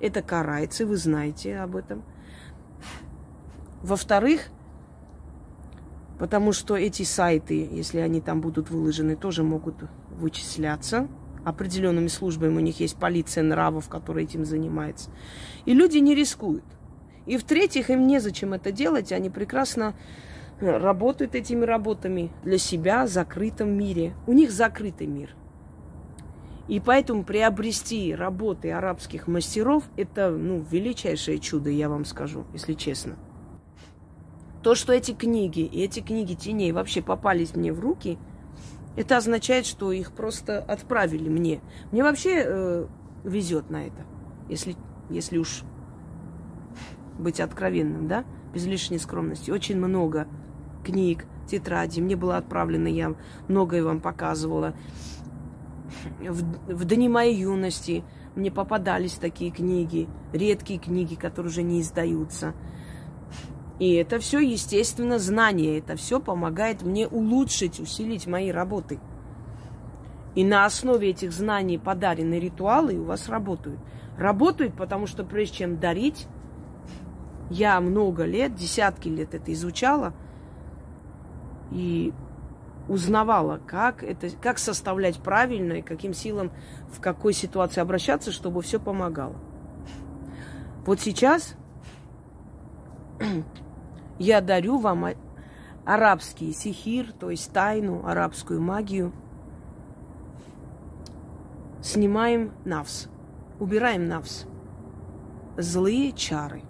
это 0.00 0.20
карается, 0.20 0.84
вы 0.84 0.96
знаете 0.96 1.58
об 1.58 1.76
этом. 1.76 2.02
Во-вторых, 3.82 4.48
потому 6.18 6.52
что 6.52 6.76
эти 6.76 7.04
сайты, 7.04 7.68
если 7.70 7.98
они 7.98 8.20
там 8.20 8.40
будут 8.40 8.70
выложены, 8.70 9.16
тоже 9.16 9.42
могут 9.42 9.76
вычисляться. 10.16 11.08
Определенными 11.44 12.08
службами 12.08 12.56
у 12.56 12.60
них 12.60 12.80
есть 12.80 12.96
полиция 12.96 13.42
нравов, 13.42 13.88
которая 13.88 14.24
этим 14.24 14.44
занимается. 14.44 15.10
И 15.66 15.74
люди 15.74 15.98
не 15.98 16.14
рискуют. 16.14 16.64
И 17.26 17.36
в-третьих, 17.36 17.90
им 17.90 18.06
незачем 18.06 18.54
это 18.54 18.72
делать, 18.72 19.12
они 19.12 19.28
прекрасно 19.28 19.94
э, 20.60 20.78
работают 20.78 21.34
этими 21.34 21.64
работами 21.64 22.30
для 22.44 22.58
себя 22.58 23.04
в 23.04 23.08
закрытом 23.08 23.70
мире. 23.70 24.14
У 24.26 24.32
них 24.32 24.50
закрытый 24.50 25.06
мир. 25.06 25.34
И 26.66 26.80
поэтому 26.80 27.24
приобрести 27.24 28.14
работы 28.14 28.72
арабских 28.72 29.26
мастеров– 29.26 29.84
это 29.98 30.30
ну, 30.30 30.64
величайшее 30.70 31.38
чудо, 31.38 31.68
я 31.68 31.90
вам 31.90 32.06
скажу, 32.06 32.46
если 32.54 32.72
честно. 32.72 33.16
То, 34.62 34.74
что 34.74 34.94
эти 34.94 35.12
книги 35.12 35.60
и 35.60 35.82
эти 35.82 36.00
книги 36.00 36.32
теней 36.32 36.72
вообще 36.72 37.02
попались 37.02 37.54
мне 37.54 37.70
в 37.70 37.80
руки– 37.80 38.18
это 38.96 39.16
означает, 39.16 39.66
что 39.66 39.92
их 39.92 40.12
просто 40.12 40.58
отправили 40.58 41.28
мне. 41.28 41.60
Мне 41.90 42.02
вообще 42.02 42.42
э, 42.44 42.86
везет 43.24 43.70
на 43.70 43.86
это, 43.86 44.04
если, 44.48 44.76
если 45.10 45.38
уж 45.38 45.62
быть 47.18 47.40
откровенным, 47.40 48.08
да, 48.08 48.24
без 48.52 48.66
лишней 48.66 48.98
скромности. 48.98 49.50
Очень 49.50 49.78
много 49.78 50.28
книг, 50.84 51.26
тетрадей. 51.48 52.02
Мне 52.02 52.16
было 52.16 52.36
отправлено, 52.36 52.88
я 52.88 53.14
многое 53.48 53.82
вам 53.82 54.00
показывала. 54.00 54.74
В, 56.20 56.74
в 56.74 56.84
дни 56.84 57.08
моей 57.08 57.36
юности 57.36 58.04
мне 58.34 58.50
попадались 58.50 59.14
такие 59.14 59.50
книги, 59.50 60.08
редкие 60.32 60.78
книги, 60.78 61.14
которые 61.14 61.50
уже 61.50 61.62
не 61.62 61.80
издаются. 61.80 62.54
И 63.78 63.94
это 63.94 64.18
все, 64.20 64.38
естественно, 64.38 65.18
знание. 65.18 65.78
Это 65.78 65.96
все 65.96 66.20
помогает 66.20 66.82
мне 66.82 67.08
улучшить, 67.08 67.80
усилить 67.80 68.26
мои 68.26 68.50
работы. 68.50 69.00
И 70.34 70.44
на 70.44 70.64
основе 70.64 71.10
этих 71.10 71.32
знаний 71.32 71.78
подаренные 71.78 72.40
ритуалы 72.40 72.96
у 72.96 73.04
вас 73.04 73.28
работают. 73.28 73.78
Работают, 74.18 74.74
потому 74.74 75.06
что 75.06 75.24
прежде 75.24 75.58
чем 75.58 75.78
дарить, 75.78 76.26
я 77.50 77.80
много 77.80 78.24
лет, 78.24 78.54
десятки 78.54 79.08
лет 79.08 79.34
это 79.34 79.52
изучала 79.52 80.12
и 81.70 82.12
узнавала, 82.88 83.60
как, 83.66 84.02
это, 84.02 84.28
как 84.40 84.58
составлять 84.58 85.18
правильно 85.18 85.74
и 85.74 85.82
каким 85.82 86.14
силам, 86.14 86.50
в 86.92 87.00
какой 87.00 87.32
ситуации 87.32 87.80
обращаться, 87.80 88.30
чтобы 88.30 88.62
все 88.62 88.78
помогало. 88.78 89.36
Вот 90.84 91.00
сейчас 91.00 91.56
я 94.18 94.40
дарю 94.40 94.78
вам 94.78 95.06
арабский 95.84 96.52
сихир, 96.52 97.12
то 97.12 97.30
есть 97.30 97.52
тайну, 97.52 98.06
арабскую 98.06 98.60
магию. 98.60 99.12
Снимаем 101.82 102.52
навс, 102.64 103.08
убираем 103.60 104.06
навс, 104.08 104.46
злые 105.58 106.12
чары. 106.12 106.62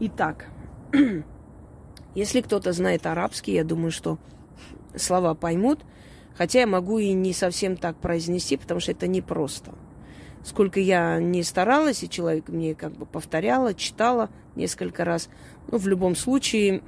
Итак, 0.00 0.46
если 2.14 2.40
кто-то 2.40 2.72
знает 2.72 3.06
арабский, 3.06 3.52
я 3.52 3.64
думаю, 3.64 3.90
что 3.90 4.18
слова 4.94 5.34
поймут, 5.34 5.84
хотя 6.34 6.60
я 6.60 6.66
могу 6.66 6.98
и 6.98 7.12
не 7.12 7.32
совсем 7.32 7.76
так 7.76 7.96
произнести, 7.96 8.56
потому 8.56 8.80
что 8.80 8.92
это 8.92 9.06
непросто. 9.06 9.74
Сколько 10.46 10.78
я 10.78 11.18
не 11.18 11.42
старалась, 11.42 12.04
и 12.04 12.08
человек 12.08 12.48
мне 12.50 12.76
как 12.76 12.92
бы 12.92 13.04
повторяла, 13.04 13.74
читала 13.74 14.30
несколько 14.54 15.04
раз. 15.04 15.28
Но 15.72 15.76
в 15.76 15.88
любом 15.88 16.14
случае, 16.14 16.82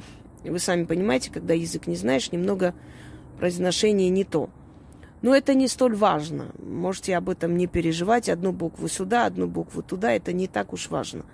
вы 0.45 0.61
сами 0.61 0.85
понимаете, 0.85 1.33
когда 1.33 1.55
язык 1.55 1.89
не 1.89 1.97
знаешь, 1.97 2.31
немного 2.31 2.73
произношение 3.37 4.11
не 4.11 4.23
то. 4.23 4.49
Но 5.23 5.35
это 5.35 5.55
не 5.55 5.67
столь 5.67 5.97
важно. 5.97 6.53
Можете 6.61 7.17
об 7.17 7.31
этом 7.31 7.57
не 7.57 7.67
переживать. 7.67 8.29
Одну 8.29 8.53
букву 8.53 8.87
сюда, 8.87 9.27
одну 9.27 9.49
букву 9.49 9.83
туда. 9.83 10.13
Это 10.13 10.33
не 10.33 10.47
так 10.47 10.73
уж 10.73 10.89
важно. 10.89 11.25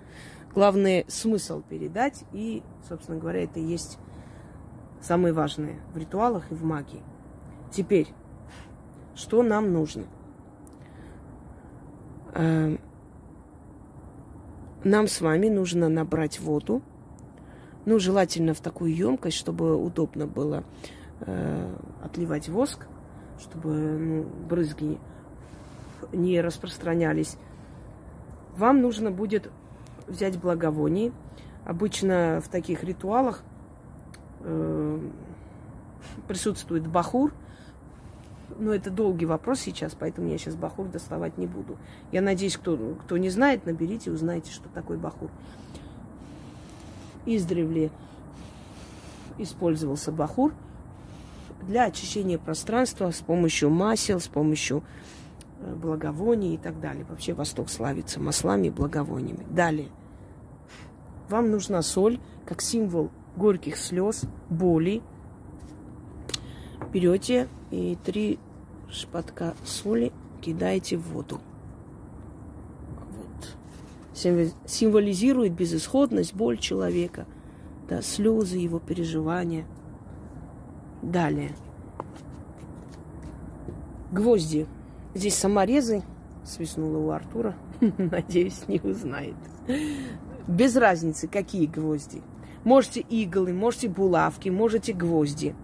Главное 0.51 1.05
смысл 1.07 1.61
передать. 1.61 2.23
И, 2.33 2.63
собственно 2.89 3.19
говоря, 3.19 3.43
это 3.43 3.59
и 3.59 3.63
есть 3.63 3.99
самое 4.99 5.31
важное 5.31 5.75
в 5.93 5.97
ритуалах 5.99 6.51
и 6.51 6.55
в 6.55 6.63
магии. 6.63 7.03
Теперь, 7.71 8.07
что 9.13 9.43
нам 9.43 9.71
нужно? 9.71 10.05
Эм, 12.35 12.81
нам 14.83 15.07
с 15.07 15.21
вами 15.21 15.47
нужно 15.47 15.87
набрать 15.87 16.41
воду, 16.41 16.81
ну, 17.85 17.97
желательно 17.97 18.53
в 18.53 18.59
такую 18.59 18.93
емкость, 18.93 19.37
чтобы 19.37 19.75
удобно 19.75 20.27
было 20.27 20.65
э, 21.21 21.75
отливать 22.03 22.49
воск, 22.49 22.87
чтобы 23.39 23.69
ну, 23.69 24.23
брызги 24.49 24.97
не 26.11 26.41
распространялись. 26.41 27.37
Вам 28.57 28.81
нужно 28.81 29.11
будет 29.11 29.49
взять 30.07 30.37
благовоние. 30.37 31.13
Обычно 31.63 32.41
в 32.43 32.49
таких 32.49 32.83
ритуалах 32.83 33.43
э, 34.41 34.99
присутствует 36.27 36.85
бахур– 36.85 37.33
но 38.57 38.73
это 38.73 38.89
долгий 38.89 39.25
вопрос 39.25 39.59
сейчас, 39.59 39.95
поэтому 39.97 40.29
я 40.29 40.37
сейчас 40.37 40.55
бахур 40.55 40.87
доставать 40.87 41.37
не 41.37 41.47
буду. 41.47 41.77
Я 42.11 42.21
надеюсь, 42.21 42.57
кто, 42.57 42.77
кто 43.03 43.17
не 43.17 43.29
знает, 43.29 43.65
наберите, 43.65 44.11
узнаете, 44.11 44.51
что 44.51 44.69
такое 44.69 44.97
бахур. 44.97 45.29
Издревле 47.25 47.91
использовался 49.37 50.11
бахур 50.11 50.53
для 51.67 51.85
очищения 51.85 52.37
пространства 52.37 53.11
с 53.11 53.21
помощью 53.21 53.69
масел, 53.69 54.19
с 54.19 54.27
помощью 54.27 54.83
э, 55.59 55.73
благовоний 55.73 56.55
и 56.55 56.57
так 56.57 56.79
далее. 56.79 57.05
Вообще 57.09 57.33
Восток 57.33 57.69
славится 57.69 58.19
маслами 58.19 58.67
и 58.67 58.71
благовониями. 58.71 59.45
Далее. 59.49 59.89
Вам 61.29 61.49
нужна 61.49 61.81
соль 61.81 62.19
как 62.45 62.61
символ 62.61 63.09
горьких 63.35 63.77
слез, 63.77 64.23
боли. 64.49 65.01
Берете 66.93 67.47
и 67.71 67.97
три 68.03 68.39
шпатка 68.91 69.55
соли 69.63 70.11
кидаете 70.41 70.97
в 70.97 71.01
воду. 71.11 71.39
Вот. 73.11 74.53
Символизирует 74.65 75.53
безысходность, 75.53 76.33
боль 76.33 76.57
человека, 76.57 77.25
да, 77.89 78.01
слезы, 78.01 78.57
его 78.57 78.79
переживания. 78.79 79.65
Далее. 81.01 81.51
Гвозди. 84.11 84.67
Здесь 85.13 85.35
саморезы, 85.35 86.03
свистнула 86.43 86.97
у 86.97 87.09
Артура. 87.09 87.55
Надеюсь, 87.97 88.67
не 88.67 88.79
узнает. 88.79 89.35
Без 90.47 90.75
разницы, 90.75 91.27
какие 91.27 91.65
гвозди. 91.65 92.21
Можете 92.63 93.01
иглы, 93.01 93.53
можете 93.53 93.89
булавки, 93.89 94.49
можете 94.49 94.93
гвозди. 94.93 95.55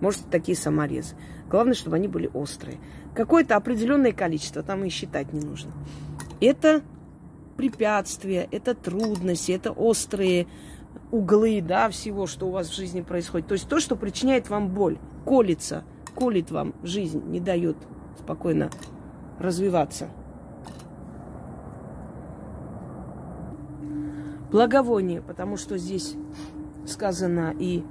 Можете 0.00 0.24
такие 0.30 0.56
саморезы. 0.56 1.16
Главное, 1.50 1.74
чтобы 1.74 1.96
они 1.96 2.08
были 2.08 2.30
острые. 2.32 2.78
Какое-то 3.14 3.56
определенное 3.56 4.12
количество, 4.12 4.62
там 4.62 4.84
и 4.84 4.88
считать 4.90 5.32
не 5.32 5.40
нужно. 5.40 5.72
Это 6.40 6.82
препятствия, 7.56 8.48
это 8.52 8.74
трудности, 8.74 9.52
это 9.52 9.72
острые 9.72 10.46
углы, 11.10 11.60
да, 11.60 11.88
всего, 11.88 12.26
что 12.26 12.46
у 12.46 12.50
вас 12.50 12.68
в 12.68 12.76
жизни 12.76 13.00
происходит. 13.00 13.48
То 13.48 13.54
есть 13.54 13.68
то, 13.68 13.80
что 13.80 13.96
причиняет 13.96 14.48
вам 14.48 14.68
боль, 14.68 14.98
колется, 15.24 15.84
колит 16.14 16.50
вам 16.50 16.74
жизнь, 16.82 17.22
не 17.26 17.40
дает 17.40 17.76
спокойно 18.18 18.70
развиваться. 19.38 20.08
Благовоние, 24.50 25.20
потому 25.20 25.56
что 25.56 25.76
здесь 25.76 26.14
сказано 26.86 27.54
и 27.58 27.82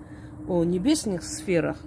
о 0.48 0.64
небесных 0.64 1.24
сферах, 1.24 1.78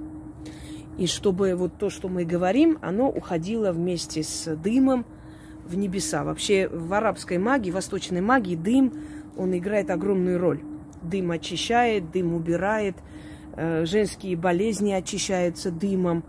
и 0.99 1.07
чтобы 1.07 1.55
вот 1.55 1.79
то, 1.79 1.91
что 1.91 2.09
мы 2.09 2.25
говорим, 2.25 2.79
оно 2.83 3.09
уходило 3.09 3.73
вместе 3.73 4.23
с 4.23 4.55
дымом 4.57 5.07
в 5.65 5.77
небеса. 5.77 6.25
Вообще 6.25 6.69
в 6.69 6.93
арабской 6.93 7.39
магии, 7.39 7.71
восточной 7.71 8.21
магии 8.21 8.57
дым, 8.57 8.93
он 9.37 9.57
играет 9.57 9.91
огромную 9.91 10.39
роль. 10.39 10.61
Дым 11.03 11.31
очищает, 11.31 12.11
дым 12.11 12.35
убирает, 12.35 12.97
э, 13.57 13.87
женские 13.87 14.37
болезни 14.37 14.93
очищаются 14.93 15.71
дымом 15.71 16.25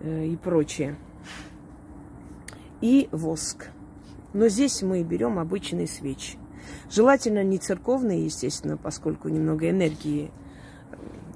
э, 0.00 0.26
и 0.26 0.36
прочее. 0.36 0.96
И 2.80 3.08
воск. 3.10 3.70
Но 4.32 4.48
здесь 4.48 4.82
мы 4.82 5.02
берем 5.02 5.38
обычные 5.38 5.86
свечи. 5.86 6.38
Желательно 6.90 7.42
не 7.42 7.58
церковные, 7.58 8.24
естественно, 8.24 8.76
поскольку 8.76 9.28
немного 9.28 9.68
энергии, 9.68 10.30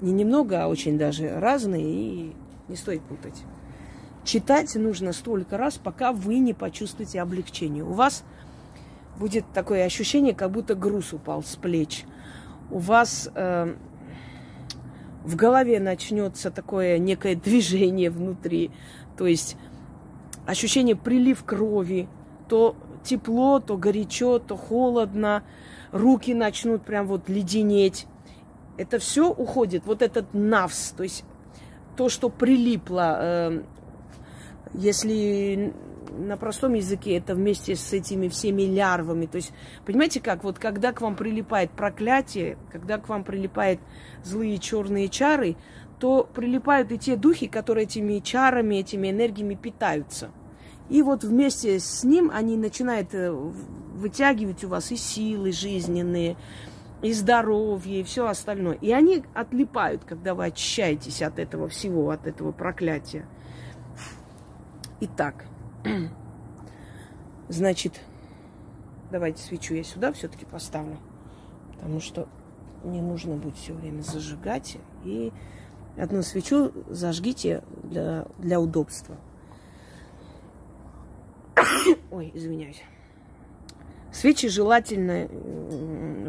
не 0.00 0.12
немного, 0.12 0.64
а 0.64 0.68
очень 0.68 0.98
даже 0.98 1.38
разные, 1.38 1.84
и 1.84 2.36
не 2.70 2.76
стоит 2.76 3.02
путать. 3.02 3.42
Читать 4.24 4.74
нужно 4.76 5.12
столько 5.12 5.58
раз, 5.58 5.76
пока 5.76 6.12
вы 6.12 6.38
не 6.38 6.54
почувствуете 6.54 7.20
облегчение. 7.20 7.84
У 7.84 7.92
вас 7.92 8.24
будет 9.18 9.44
такое 9.52 9.84
ощущение, 9.84 10.34
как 10.34 10.50
будто 10.50 10.74
груз 10.74 11.12
упал 11.12 11.42
с 11.42 11.56
плеч. 11.56 12.04
У 12.70 12.78
вас 12.78 13.28
э, 13.34 13.74
в 15.24 15.36
голове 15.36 15.80
начнется 15.80 16.50
такое 16.50 16.98
некое 16.98 17.34
движение 17.34 18.10
внутри, 18.10 18.70
то 19.16 19.26
есть 19.26 19.56
ощущение 20.46 20.96
прилив 20.96 21.44
крови, 21.44 22.08
то 22.48 22.76
тепло, 23.02 23.60
то 23.60 23.76
горячо, 23.76 24.38
то 24.38 24.56
холодно, 24.56 25.42
руки 25.92 26.34
начнут 26.34 26.82
прям 26.82 27.06
вот 27.06 27.28
леденеть. 27.28 28.06
Это 28.76 28.98
все 28.98 29.30
уходит, 29.30 29.84
вот 29.84 30.02
этот 30.02 30.32
навс, 30.32 30.92
то 30.92 31.02
есть 31.02 31.24
то, 32.00 32.08
что 32.08 32.30
прилипло, 32.30 33.18
э, 33.20 33.62
если 34.72 35.74
на 36.16 36.38
простом 36.38 36.72
языке 36.72 37.18
это 37.18 37.34
вместе 37.34 37.76
с 37.76 37.92
этими 37.92 38.28
всеми 38.28 38.62
лярвами. 38.62 39.26
То 39.26 39.36
есть, 39.36 39.52
понимаете 39.84 40.20
как, 40.20 40.42
вот 40.42 40.58
когда 40.58 40.94
к 40.94 41.02
вам 41.02 41.14
прилипает 41.14 41.72
проклятие, 41.72 42.56
когда 42.72 42.96
к 42.96 43.06
вам 43.10 43.22
прилипают 43.22 43.80
злые 44.24 44.56
черные 44.56 45.10
чары, 45.10 45.56
то 45.98 46.24
прилипают 46.24 46.90
и 46.90 46.96
те 46.96 47.16
духи, 47.16 47.48
которые 47.48 47.84
этими 47.84 48.20
чарами, 48.20 48.76
этими 48.76 49.10
энергиями 49.10 49.54
питаются. 49.54 50.30
И 50.88 51.02
вот 51.02 51.22
вместе 51.22 51.80
с 51.80 52.02
ним 52.02 52.30
они 52.32 52.56
начинают 52.56 53.14
э, 53.14 53.30
вытягивать 53.30 54.64
у 54.64 54.68
вас 54.68 54.90
и 54.90 54.96
силы 54.96 55.52
жизненные, 55.52 56.38
и 57.02 57.12
здоровье, 57.12 58.00
и 58.00 58.04
все 58.04 58.26
остальное. 58.26 58.74
И 58.76 58.92
они 58.92 59.24
отлипают, 59.34 60.04
когда 60.04 60.34
вы 60.34 60.46
очищаетесь 60.46 61.22
от 61.22 61.38
этого 61.38 61.68
всего, 61.68 62.10
от 62.10 62.26
этого 62.26 62.52
проклятия. 62.52 63.26
Итак, 65.00 65.46
значит, 67.48 68.00
давайте 69.10 69.42
свечу 69.42 69.74
я 69.74 69.82
сюда 69.82 70.12
все-таки 70.12 70.44
поставлю, 70.44 70.98
потому 71.74 72.00
что 72.00 72.28
не 72.84 73.00
нужно 73.00 73.36
будет 73.36 73.56
все 73.56 73.72
время 73.72 74.02
зажигать. 74.02 74.76
И 75.04 75.32
одну 75.96 76.22
свечу 76.22 76.72
зажгите 76.88 77.62
для, 77.82 78.26
для 78.38 78.60
удобства. 78.60 79.16
Ой, 82.10 82.30
извиняюсь. 82.34 82.82
Свечи 84.12 84.48
желательно, 84.48 85.28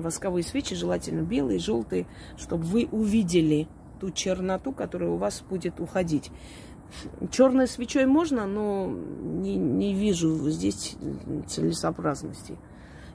восковые 0.02 0.44
свечи 0.44 0.76
желательно 0.76 1.22
белые, 1.22 1.60
желтые, 1.60 2.08
чтобы 2.38 2.64
вы 2.64 2.88
увидели 2.92 3.68
ту 4.00 4.12
черноту, 4.12 4.72
которая 4.72 5.10
у 5.10 5.18
вас 5.18 5.44
будет 5.48 5.80
уходить. 5.80 6.32
Черной 7.32 7.68
свечой 7.68 8.06
можно, 8.06 8.46
но 8.46 8.88
не, 8.88 9.56
не 9.56 9.94
вижу 9.94 10.50
здесь 10.50 10.96
целесообразности 11.48 12.58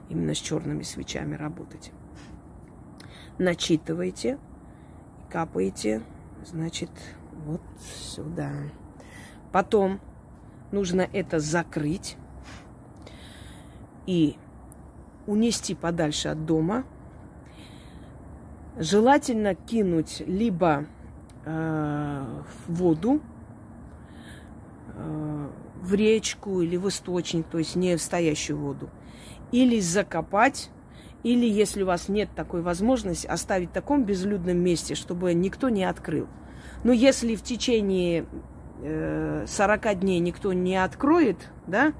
именно 0.09 0.33
с 0.33 0.37
черными 0.37 0.83
свечами 0.83 1.35
работать. 1.35 1.91
Начитывайте, 3.37 4.39
капаете, 5.29 6.01
значит, 6.43 6.89
вот 7.45 7.61
сюда. 8.01 8.51
Потом 9.51 9.99
нужно 10.71 11.01
это 11.01 11.39
закрыть 11.39 12.17
и 14.05 14.37
унести 15.27 15.75
подальше 15.75 16.29
от 16.29 16.45
дома. 16.45 16.85
Желательно 18.77 19.55
кинуть 19.55 20.23
либо 20.25 20.85
э, 21.45 22.25
в 22.67 22.73
воду, 22.73 23.21
э, 24.95 25.47
в 25.81 25.93
речку 25.93 26.61
или 26.61 26.77
в 26.77 26.87
источник, 26.87 27.47
то 27.47 27.57
есть 27.57 27.75
не 27.75 27.95
в 27.95 28.01
стоящую 28.01 28.59
воду, 28.59 28.89
или 29.51 29.79
закопать, 29.79 30.69
или, 31.23 31.45
если 31.45 31.83
у 31.83 31.87
вас 31.87 32.09
нет 32.09 32.29
такой 32.35 32.61
возможности, 32.61 33.27
оставить 33.27 33.69
в 33.69 33.73
таком 33.73 34.05
безлюдном 34.05 34.57
месте, 34.57 34.95
чтобы 34.95 35.33
никто 35.33 35.69
не 35.69 35.83
открыл. 35.83 36.27
Но 36.83 36.91
если 36.91 37.35
в 37.35 37.41
течение 37.41 38.25
40 39.47 39.85
э, 39.85 39.95
дней 39.95 40.19
никто 40.19 40.53
не 40.53 40.75
откроет, 40.75 41.49
да, 41.65 41.93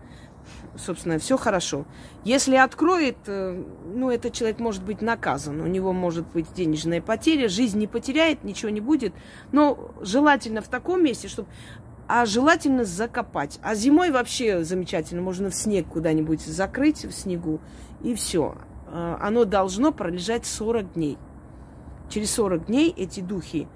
собственно, 0.77 1.19
все 1.19 1.37
хорошо. 1.37 1.85
Если 2.23 2.55
откроет, 2.55 3.17
э, 3.27 3.63
ну, 3.93 4.09
этот 4.09 4.33
человек 4.33 4.59
может 4.59 4.83
быть 4.83 5.01
наказан, 5.01 5.61
у 5.61 5.67
него 5.67 5.93
может 5.93 6.27
быть 6.27 6.51
денежная 6.53 7.01
потеря, 7.01 7.49
жизнь 7.49 7.77
не 7.77 7.87
потеряет, 7.87 8.43
ничего 8.43 8.69
не 8.69 8.81
будет, 8.81 9.13
но 9.51 9.91
желательно 10.01 10.61
в 10.61 10.67
таком 10.67 11.03
месте, 11.03 11.27
чтобы 11.27 11.49
а 12.09 12.25
желательно 12.25 12.85
закопать. 12.85 13.59
А 13.61 13.75
зимой 13.75 14.11
вообще 14.11 14.63
замечательно, 14.63 15.21
можно 15.21 15.49
в 15.49 15.55
снег 15.55 15.87
куда-нибудь 15.87 16.39
закрыть, 16.39 17.03
в 17.03 17.11
снегу, 17.11 17.59
и 18.01 18.15
все. 18.15 18.55
Э, 18.87 19.17
оно 19.19 19.43
должно 19.43 19.91
пролежать 19.91 20.45
40 20.45 20.93
дней. 20.93 21.17
Через 22.09 22.31
40 22.31 22.67
дней 22.67 22.93
эти 22.95 23.19
духи 23.19 23.67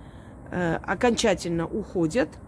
окончательно 0.85 1.65
уходят– 1.65 2.27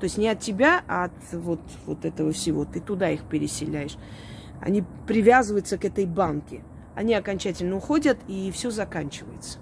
то 0.00 0.04
есть 0.04 0.18
не 0.18 0.28
от 0.28 0.40
тебя, 0.40 0.82
а 0.86 1.04
от 1.04 1.32
вот, 1.32 1.60
вот 1.86 2.04
этого 2.04 2.32
всего. 2.32 2.64
Ты 2.64 2.80
туда 2.80 3.10
их 3.10 3.22
переселяешь. 3.22 3.96
Они 4.60 4.84
привязываются 5.06 5.78
к 5.78 5.84
этой 5.84 6.06
банке. 6.06 6.62
Они 6.94 7.14
окончательно 7.14 7.76
уходят, 7.76 8.18
и 8.28 8.50
все 8.52 8.70
заканчивается. 8.70 9.58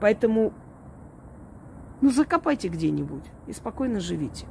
Поэтому, 0.00 0.52
ну, 2.00 2.10
закопайте 2.10 2.68
где-нибудь 2.68 3.24
и 3.46 3.52
спокойно 3.52 4.00
живите. 4.00 4.46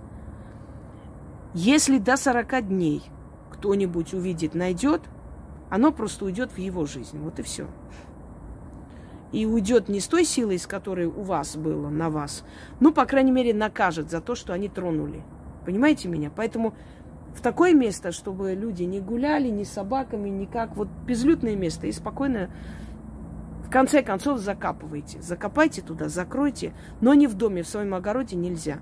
Если 1.53 1.97
до 1.97 2.17
40 2.17 2.67
дней 2.67 3.03
кто-нибудь 3.51 4.13
увидит, 4.13 4.53
найдет, 4.55 5.01
оно 5.69 5.91
просто 5.91 6.25
уйдет 6.25 6.51
в 6.51 6.57
его 6.57 6.85
жизнь. 6.85 7.19
Вот 7.19 7.39
и 7.39 7.43
все 7.43 7.67
и 9.31 9.45
уйдет 9.45 9.89
не 9.89 9.99
с 9.99 10.07
той 10.07 10.23
силой, 10.23 10.59
с 10.59 10.67
которой 10.67 11.07
у 11.07 11.21
вас 11.21 11.57
было, 11.57 11.89
на 11.89 12.09
вас, 12.09 12.43
ну, 12.79 12.93
по 12.93 13.05
крайней 13.05 13.31
мере, 13.31 13.53
накажет 13.53 14.09
за 14.09 14.21
то, 14.21 14.35
что 14.35 14.53
они 14.53 14.69
тронули. 14.69 15.23
Понимаете 15.65 16.07
меня? 16.07 16.31
Поэтому 16.33 16.73
в 17.35 17.41
такое 17.41 17.73
место, 17.73 18.11
чтобы 18.11 18.53
люди 18.53 18.83
не 18.83 19.01
гуляли 19.01 19.49
ни 19.49 19.63
собаками, 19.63 20.29
никак, 20.29 20.75
вот 20.77 20.87
безлюдное 21.05 21.55
место, 21.55 21.87
и 21.87 21.91
спокойно, 21.91 22.49
в 23.65 23.69
конце 23.69 24.03
концов, 24.03 24.39
закапывайте. 24.39 25.21
Закопайте 25.21 25.81
туда, 25.81 26.07
закройте, 26.07 26.73
но 27.01 27.13
не 27.13 27.27
в 27.27 27.33
доме, 27.33 27.63
в 27.63 27.67
своем 27.67 27.93
огороде 27.93 28.35
нельзя. 28.35 28.79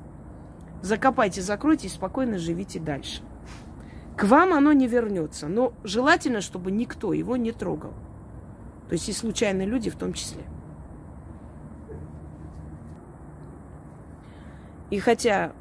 закопайте, 0.84 1.42
закройте 1.42 1.88
и 1.88 1.90
спокойно 1.90 2.38
живите 2.38 2.80
дальше. 2.80 3.24
К 4.16 4.26
вам 4.26 4.54
оно 4.54 4.74
не 4.74 4.88
вернется, 4.88 5.48
но 5.48 5.74
желательно, 5.84 6.42
чтобы 6.42 6.70
никто 6.72 7.14
его 7.14 7.36
не 7.38 7.52
трогал. 7.52 7.94
То 8.94 8.96
есть 8.96 9.10
и 9.10 9.14
случайные 9.14 9.66
люди 9.66 9.90
в 9.90 9.96
том 9.96 10.14
числе. 10.14 10.44
И 14.92 15.00
хотя 15.00 15.52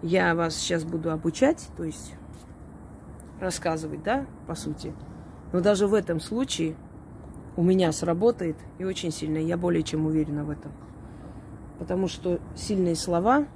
я 0.00 0.34
вас 0.34 0.54
сейчас 0.54 0.84
буду 0.84 1.12
обучать, 1.12 1.68
то 1.76 1.84
есть 1.84 2.14
рассказывать, 3.42 4.02
да, 4.02 4.24
по 4.46 4.54
сути, 4.54 4.94
но 5.52 5.60
даже 5.60 5.86
в 5.86 5.92
этом 5.92 6.18
случае 6.18 6.76
у 7.58 7.62
меня 7.62 7.92
сработает 7.92 8.56
и 8.78 8.84
очень 8.84 9.10
сильно. 9.10 9.36
Я 9.36 9.58
более 9.58 9.82
чем 9.82 10.06
уверена 10.06 10.42
в 10.42 10.48
этом. 10.48 10.72
Потому 11.78 12.08
что 12.08 12.40
сильные 12.56 12.96
слова, 12.96 13.48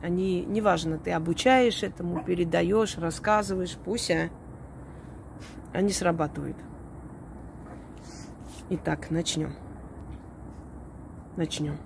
они, 0.00 0.42
неважно, 0.46 0.96
ты 0.96 1.12
обучаешь 1.12 1.82
этому, 1.82 2.24
передаешь, 2.24 2.96
рассказываешь, 2.96 3.76
пусть, 3.84 4.10
а, 4.10 4.30
они 5.74 5.92
срабатывают. 5.92 6.56
Итак, 8.74 9.10
начнем. 9.10 9.52
Начнем. 11.36 11.76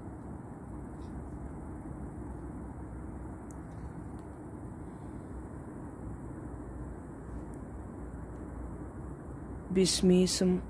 Бисмисм 9.68 10.60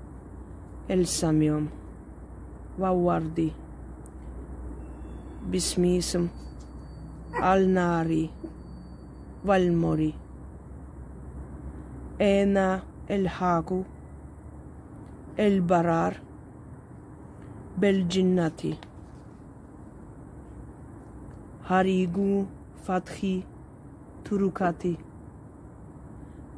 Эль-Самиом 0.87 1.69
Вауарди 2.77 3.53
Бисмисм 5.43 6.31
Аль-Нари 7.39 8.31
Вальмори 9.43 10.15
Эна 12.17 12.81
Эль-Хагу 13.07 13.85
Эль-Барар 15.37 16.17
Белджиннати 17.77 18.79
Харигу 21.67 22.47
Фатхи 22.83 23.45
Турукати 24.23 24.97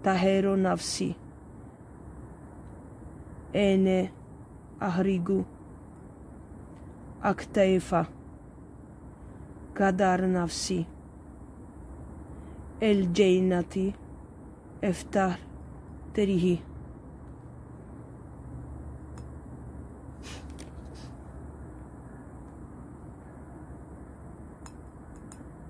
Тахеро 0.02 0.56
Навси 0.56 1.18
Эне 3.52 4.12
Ахригу 4.80 5.46
Актаифа 7.22 8.08
Кадар 9.74 10.22
Навси 10.26 10.88
Эль 12.80 13.12
Джейнати 13.12 13.94
Эфтар 14.82 15.38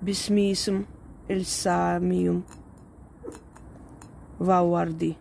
بسميسم 0.02 0.84
الساميوم 1.30 2.42
ووردي 4.40 5.16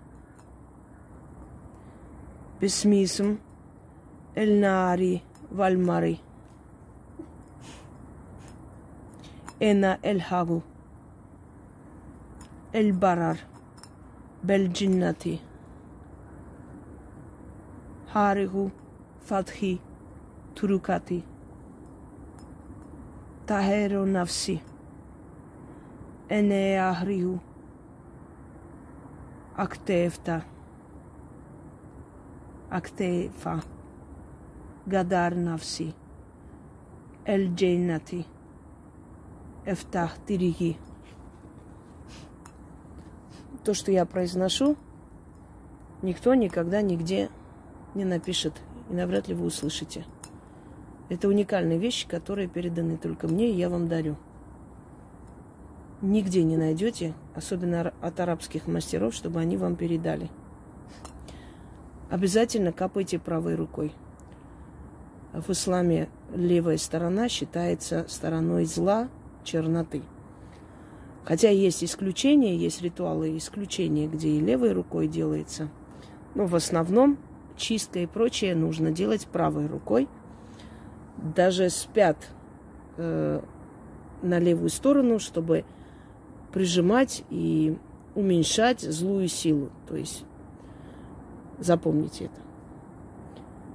بسميسم 2.63 3.37
الناري 4.37 5.21
والمري. 5.55 6.17
إنا 9.61 9.99
الهابو. 10.05 10.61
البرر. 12.75 13.37
بالجناتي 14.43 15.39
هارغو 18.15 18.69
فتحي 19.25 19.79
تركتي 20.55 21.23
تاهيرو 23.47 24.05
نفسي. 24.05 24.68
εννέα 26.29 26.89
αγρίου. 26.89 27.41
Ακτεύτα. 29.55 30.45
Ακτεύα. 32.69 33.63
Γαντάρναυση. 34.85 35.93
Эфтах 37.23 38.25
Εφτάχτηριγή. 39.63 40.77
То, 43.63 43.73
что 43.73 43.91
я 43.91 44.05
произношу, 44.05 44.77
никто 46.01 46.33
никогда 46.33 46.81
нигде 46.81 47.29
не 47.95 48.05
напишет. 48.05 48.53
И 48.89 48.93
навряд 48.93 49.27
ли 49.27 49.35
вы 49.35 49.45
услышите. 49.45 50.05
Это 51.09 51.27
уникальные 51.27 51.79
вещи, 51.79 52.07
которые 52.07 52.47
переданы 52.47 52.97
только 52.97 53.27
мне, 53.27 53.49
и 53.49 53.55
я 53.55 53.69
вам 53.69 53.87
дарю. 53.87 54.15
Нигде 56.01 56.43
не 56.43 56.57
найдете, 56.57 57.13
особенно 57.35 57.93
от 58.01 58.19
арабских 58.19 58.67
мастеров, 58.67 59.13
чтобы 59.13 59.39
они 59.39 59.57
вам 59.57 59.75
передали– 59.75 60.29
Обязательно 62.09 62.71
капайте 62.71 63.19
правой 63.19 63.53
рукой. 63.53 63.93
В 65.31 65.51
исламе 65.51 66.09
левая 66.33 66.77
сторона 66.77 67.29
считается 67.29 68.05
стороной 68.07 68.65
зла, 68.65 69.09
черноты. 69.43 70.01
Хотя 71.23 71.49
есть 71.49 71.83
исключения, 71.83 72.55
есть 72.55 72.81
ритуалы 72.81 73.37
исключения, 73.37 74.07
где 74.07 74.29
и 74.29 74.39
левой 74.39 74.71
рукой 74.71 75.07
делается. 75.07 75.69
Но 76.33 76.47
в 76.47 76.55
основном 76.55 77.19
чистка 77.55 77.99
и 77.99 78.07
прочее 78.07 78.55
нужно 78.55 78.91
делать 78.91 79.27
правой 79.27 79.67
рукой. 79.67 80.07
Даже 81.35 81.69
спят 81.69 82.17
э, 82.97 83.39
на 84.23 84.39
левую 84.39 84.69
сторону, 84.69 85.19
чтобы 85.19 85.63
прижимать 86.51 87.23
и 87.29 87.77
уменьшать 88.15 88.81
злую 88.81 89.27
силу. 89.27 89.69
То 89.87 89.95
есть 89.95 90.25
Запомните 91.59 92.25
это. 92.25 92.41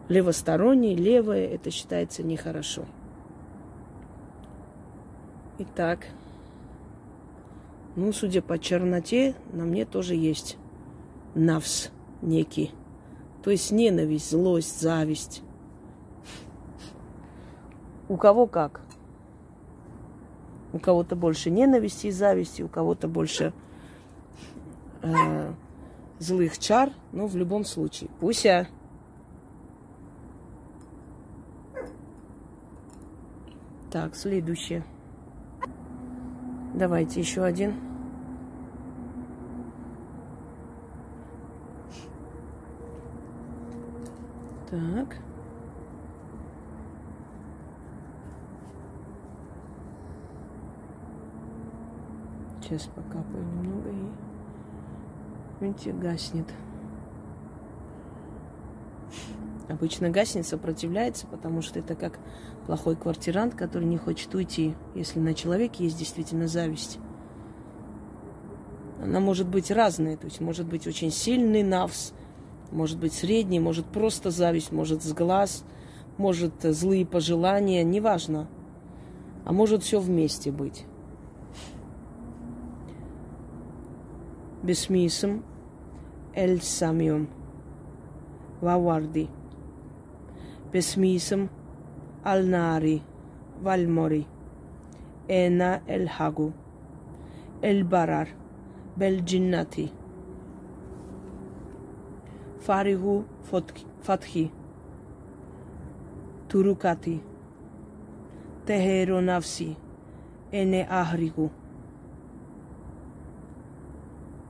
Левосторонний, 0.08 0.94
левое, 0.94 1.46
это 1.46 1.70
считается 1.70 2.22
нехорошо. 2.22 2.84
Итак, 5.58 6.06
ну, 7.94 8.12
судя 8.12 8.42
по 8.42 8.58
черноте, 8.58 9.34
на 9.52 9.64
мне 9.64 9.84
тоже 9.84 10.14
есть 10.14 10.56
навс 11.34 11.90
некий. 12.22 12.72
То 13.42 13.50
есть 13.50 13.70
ненависть, 13.70 14.30
злость, 14.30 14.80
зависть. 14.80 15.42
У 18.08 18.16
кого 18.16 18.46
как? 18.46 18.80
У 20.74 20.80
кого-то 20.80 21.14
больше 21.14 21.52
ненависти 21.52 22.08
и 22.08 22.10
зависти, 22.10 22.62
у 22.62 22.68
кого-то 22.68 23.06
больше 23.06 23.52
э, 25.02 25.52
злых 26.18 26.58
чар, 26.58 26.90
но 27.12 27.28
в 27.28 27.36
любом 27.36 27.64
случае. 27.64 28.10
Пуся. 28.18 28.66
Так, 33.92 34.16
следующее. 34.16 34.82
Давайте 36.74 37.20
еще 37.20 37.44
один. 37.44 37.74
Так. 44.68 45.18
Сейчас 52.64 52.84
покапаю 52.94 53.44
немного 53.44 53.90
и 53.90 54.24
Видите, 55.60 55.92
гаснет. 55.92 56.46
Обычно 59.68 60.10
гаснет, 60.10 60.46
сопротивляется, 60.46 61.26
потому 61.26 61.62
что 61.62 61.78
это 61.78 61.94
как 61.94 62.18
плохой 62.66 62.96
квартирант, 62.96 63.54
который 63.54 63.84
не 63.84 63.96
хочет 63.96 64.34
уйти, 64.34 64.74
если 64.94 65.20
на 65.20 65.34
человеке 65.34 65.84
есть 65.84 65.98
действительно 65.98 66.48
зависть. 66.48 66.98
Она 69.02 69.20
может 69.20 69.48
быть 69.48 69.70
разная, 69.70 70.16
то 70.16 70.26
есть 70.26 70.40
может 70.40 70.66
быть 70.66 70.86
очень 70.86 71.10
сильный 71.10 71.62
навс, 71.62 72.12
может 72.70 72.98
быть 72.98 73.12
средний, 73.12 73.60
может 73.60 73.86
просто 73.86 74.30
зависть, 74.30 74.72
может 74.72 75.02
с 75.02 75.12
глаз, 75.12 75.64
может 76.16 76.62
злые 76.62 77.04
пожелания, 77.04 77.84
неважно. 77.84 78.48
А 79.44 79.52
может 79.52 79.82
все 79.82 80.00
вместе 80.00 80.50
быть. 80.50 80.86
Бесмисм 84.64 85.42
Эль 86.34 86.60
Самиум 86.60 87.28
Ваварди 88.60 89.28
Бесмисм 90.72 91.48
Аль-Нари 92.24 93.02
Вальмори 93.60 94.26
эна 95.28 95.80
эль 95.86 96.08
хагу, 96.08 96.52
эль 97.62 97.84
барар, 97.84 98.28
бель 98.96 99.20
джиннати, 99.20 99.90
фаригу 102.60 103.24
фатхи, 104.02 104.50
турукати, 106.48 107.22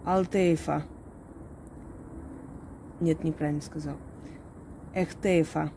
алтеефа. 0.04 0.84
Нет, 3.00 3.24
неправильно 3.24 3.60
сказал. 3.60 3.96
Эхтеефа. 4.94 5.70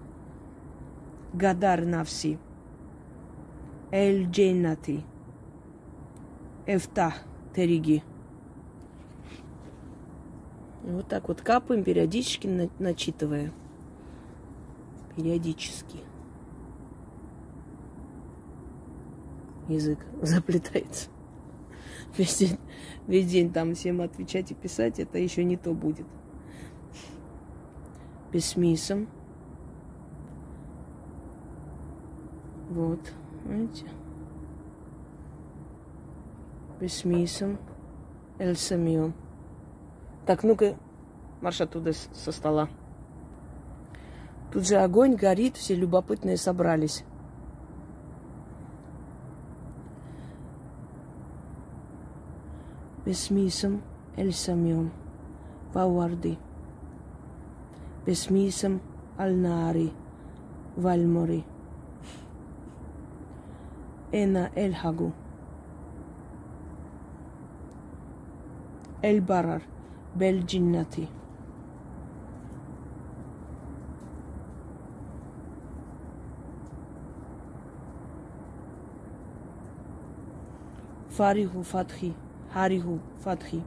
Гадар 1.34 1.86
навси. 1.86 2.38
Эль 3.92 4.30
джейнати. 4.30 5.04
Эфтах 6.66 7.16
териги. 7.56 8.04
Вот 10.84 11.08
так 11.08 11.28
вот 11.28 11.42
капаем, 11.42 11.84
периодически 11.84 12.70
начитывая. 12.80 13.52
Периодически. 15.16 16.00
Язык 19.68 20.00
заплетается. 20.22 21.10
Весь 22.18 22.38
день, 22.38 22.58
весь 23.08 23.28
день 23.28 23.52
там 23.52 23.76
всем 23.76 24.02
отвечать 24.02 24.52
и 24.52 24.56
писать, 24.56 25.00
это 25.00 25.18
еще 25.18 25.44
не 25.44 25.58
то 25.58 25.74
будет. 25.74 26.06
Бессмисом. 28.32 29.08
Вот, 32.70 33.14
видите? 33.46 33.86
Бессмисом. 36.80 37.58
Эль 38.40 38.58
Так, 40.26 40.44
ну-ка, 40.44 40.78
марш 41.42 41.62
оттуда 41.62 41.92
со 41.94 42.32
стола. 42.32 42.70
Тут 44.52 44.68
же 44.68 44.76
огонь 44.76 45.16
горит, 45.16 45.58
все 45.58 45.76
любопытные 45.76 46.38
собрались. 46.38 47.04
Бесмисом 53.08 53.84
Эль 54.18 54.34
Самиом 54.34 54.92
Вауарди. 55.74 56.38
Бесмисом 58.06 58.82
Аль-Нари 59.18 59.94
Вальмори. 60.76 61.46
Эна 64.12 64.52
Эль 64.56 64.76
Хагу. 64.76 65.14
Эль 69.02 69.22
Барар 69.22 69.62
Хариhu 82.58 83.00
Фатхи. 83.24 83.62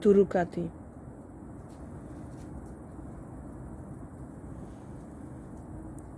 Турукати. 0.00 0.70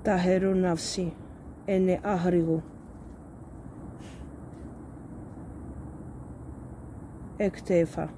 Тахеру 0.05 0.55
Навси. 0.55 1.15
Эне 1.67 2.01
Ахригу. 2.05 2.63
Эктефа. 7.39 8.09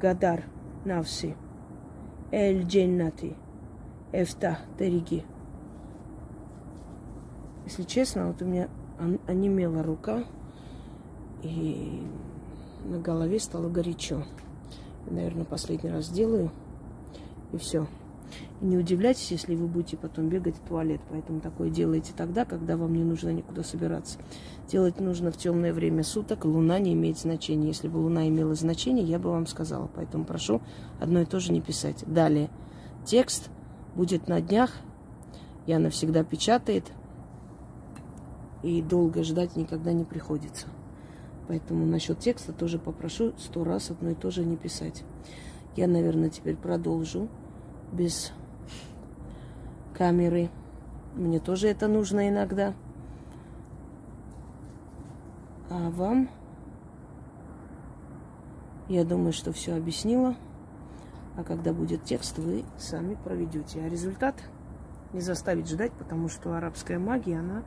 Гадар 0.00 0.40
Навси. 0.86 1.36
Эль 2.32 2.62
Дженнати. 2.64 3.36
Эфта 4.12 4.56
Териги. 4.78 5.22
Если 7.66 7.82
честно, 7.82 8.28
вот 8.28 8.40
у 8.40 8.46
меня 8.46 8.68
онемела 9.26 9.82
рука 9.82 10.24
и 11.42 12.02
на 12.84 12.98
голове 12.98 13.38
стало 13.40 13.68
горячо. 13.68 14.24
Наверное, 15.10 15.44
последний 15.44 15.90
раз 15.90 16.06
сделаю, 16.06 16.50
и 17.52 17.56
все. 17.56 17.86
И 18.60 18.66
не 18.66 18.76
удивляйтесь, 18.76 19.30
если 19.30 19.54
вы 19.54 19.66
будете 19.66 19.96
потом 19.96 20.28
бегать 20.28 20.56
в 20.56 20.68
туалет. 20.68 21.00
Поэтому 21.10 21.40
такое 21.40 21.70
делайте 21.70 22.12
тогда, 22.16 22.44
когда 22.44 22.76
вам 22.76 22.92
не 22.92 23.04
нужно 23.04 23.30
никуда 23.30 23.62
собираться. 23.62 24.18
Делать 24.70 25.00
нужно 25.00 25.30
в 25.30 25.36
темное 25.36 25.72
время 25.72 26.02
суток. 26.02 26.44
Луна 26.44 26.78
не 26.78 26.92
имеет 26.92 27.18
значения. 27.18 27.68
Если 27.68 27.88
бы 27.88 27.98
луна 27.98 28.28
имела 28.28 28.54
значение, 28.54 29.04
я 29.04 29.18
бы 29.18 29.30
вам 29.30 29.46
сказала. 29.46 29.88
Поэтому 29.94 30.24
прошу 30.24 30.60
одно 31.00 31.20
и 31.20 31.24
то 31.24 31.40
же 31.40 31.52
не 31.52 31.60
писать. 31.60 32.04
Далее. 32.06 32.50
Текст 33.06 33.48
будет 33.94 34.28
на 34.28 34.40
днях. 34.40 34.72
Я 35.66 35.78
навсегда 35.78 36.24
печатает. 36.24 36.84
И 38.62 38.82
долго 38.82 39.22
ждать 39.22 39.56
никогда 39.56 39.92
не 39.92 40.04
приходится. 40.04 40.66
Поэтому 41.48 41.86
насчет 41.86 42.18
текста 42.18 42.52
тоже 42.52 42.78
попрошу 42.78 43.32
сто 43.38 43.64
раз 43.64 43.90
одно 43.90 44.10
и 44.10 44.14
то 44.14 44.30
же 44.30 44.44
не 44.44 44.56
писать. 44.56 45.02
Я, 45.76 45.88
наверное, 45.88 46.28
теперь 46.28 46.56
продолжу 46.56 47.28
без 47.90 48.32
камеры. 49.94 50.50
Мне 51.14 51.40
тоже 51.40 51.68
это 51.68 51.88
нужно 51.88 52.28
иногда. 52.28 52.74
А 55.70 55.90
вам, 55.90 56.28
я 58.88 59.04
думаю, 59.04 59.32
что 59.32 59.52
все 59.52 59.74
объяснила. 59.74 60.36
А 61.36 61.44
когда 61.44 61.72
будет 61.72 62.04
текст, 62.04 62.38
вы 62.38 62.64
сами 62.76 63.16
проведете. 63.24 63.80
А 63.80 63.88
результат 63.88 64.34
не 65.14 65.20
заставить 65.20 65.68
ждать, 65.68 65.92
потому 65.92 66.28
что 66.28 66.54
арабская 66.54 66.98
магия, 66.98 67.38
она 67.38 67.64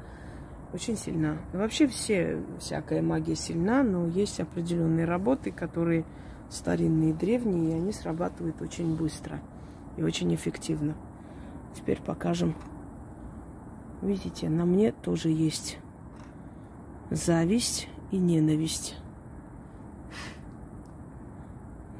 очень 0.73 0.97
сильна. 0.97 1.37
Вообще 1.53 1.87
все, 1.87 2.41
всякая 2.59 3.01
магия 3.01 3.35
сильна, 3.35 3.83
но 3.83 4.07
есть 4.07 4.39
определенные 4.39 5.05
работы, 5.05 5.51
которые 5.51 6.05
старинные, 6.49 7.13
древние, 7.13 7.71
и 7.71 7.73
они 7.75 7.91
срабатывают 7.91 8.61
очень 8.61 8.95
быстро 8.95 9.39
и 9.97 10.03
очень 10.03 10.33
эффективно. 10.33 10.95
Теперь 11.75 12.01
покажем. 12.01 12.55
Видите, 14.01 14.49
на 14.49 14.65
мне 14.65 14.91
тоже 14.91 15.29
есть 15.29 15.77
зависть 17.09 17.87
и 18.11 18.17
ненависть. 18.17 18.97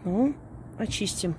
Ну, 0.04 0.34
очистим. 0.78 1.36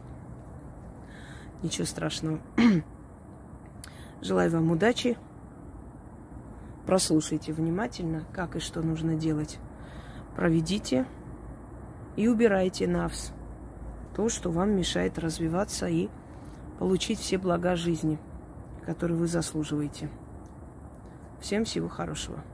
Ничего 1.63 1.87
страшного. 1.87 2.39
Желаю 4.21 4.51
вам 4.51 4.71
удачи. 4.71 5.17
Прослушайте 6.93 7.55
внимательно, 7.55 8.27
как 8.35 8.55
и 8.55 8.61
что 8.61 8.83
нужно 8.83 9.15
делать. 9.15 9.59
Проведите 10.37 11.07
и 12.17 12.29
убирайте 12.29 12.87
навс. 12.87 13.33
То, 14.15 14.29
что 14.29 14.51
вам 14.51 14.77
мешает 14.77 15.19
развиваться 15.19 15.87
и 15.87 16.11
получить 16.79 17.19
все 17.19 17.39
блага 17.39 17.77
жизни, 17.77 18.19
которые 18.85 19.17
вы 19.17 19.27
заслуживаете. 19.27 20.11
Всем 21.41 21.65
всего 21.65 21.89
хорошего. 21.89 22.45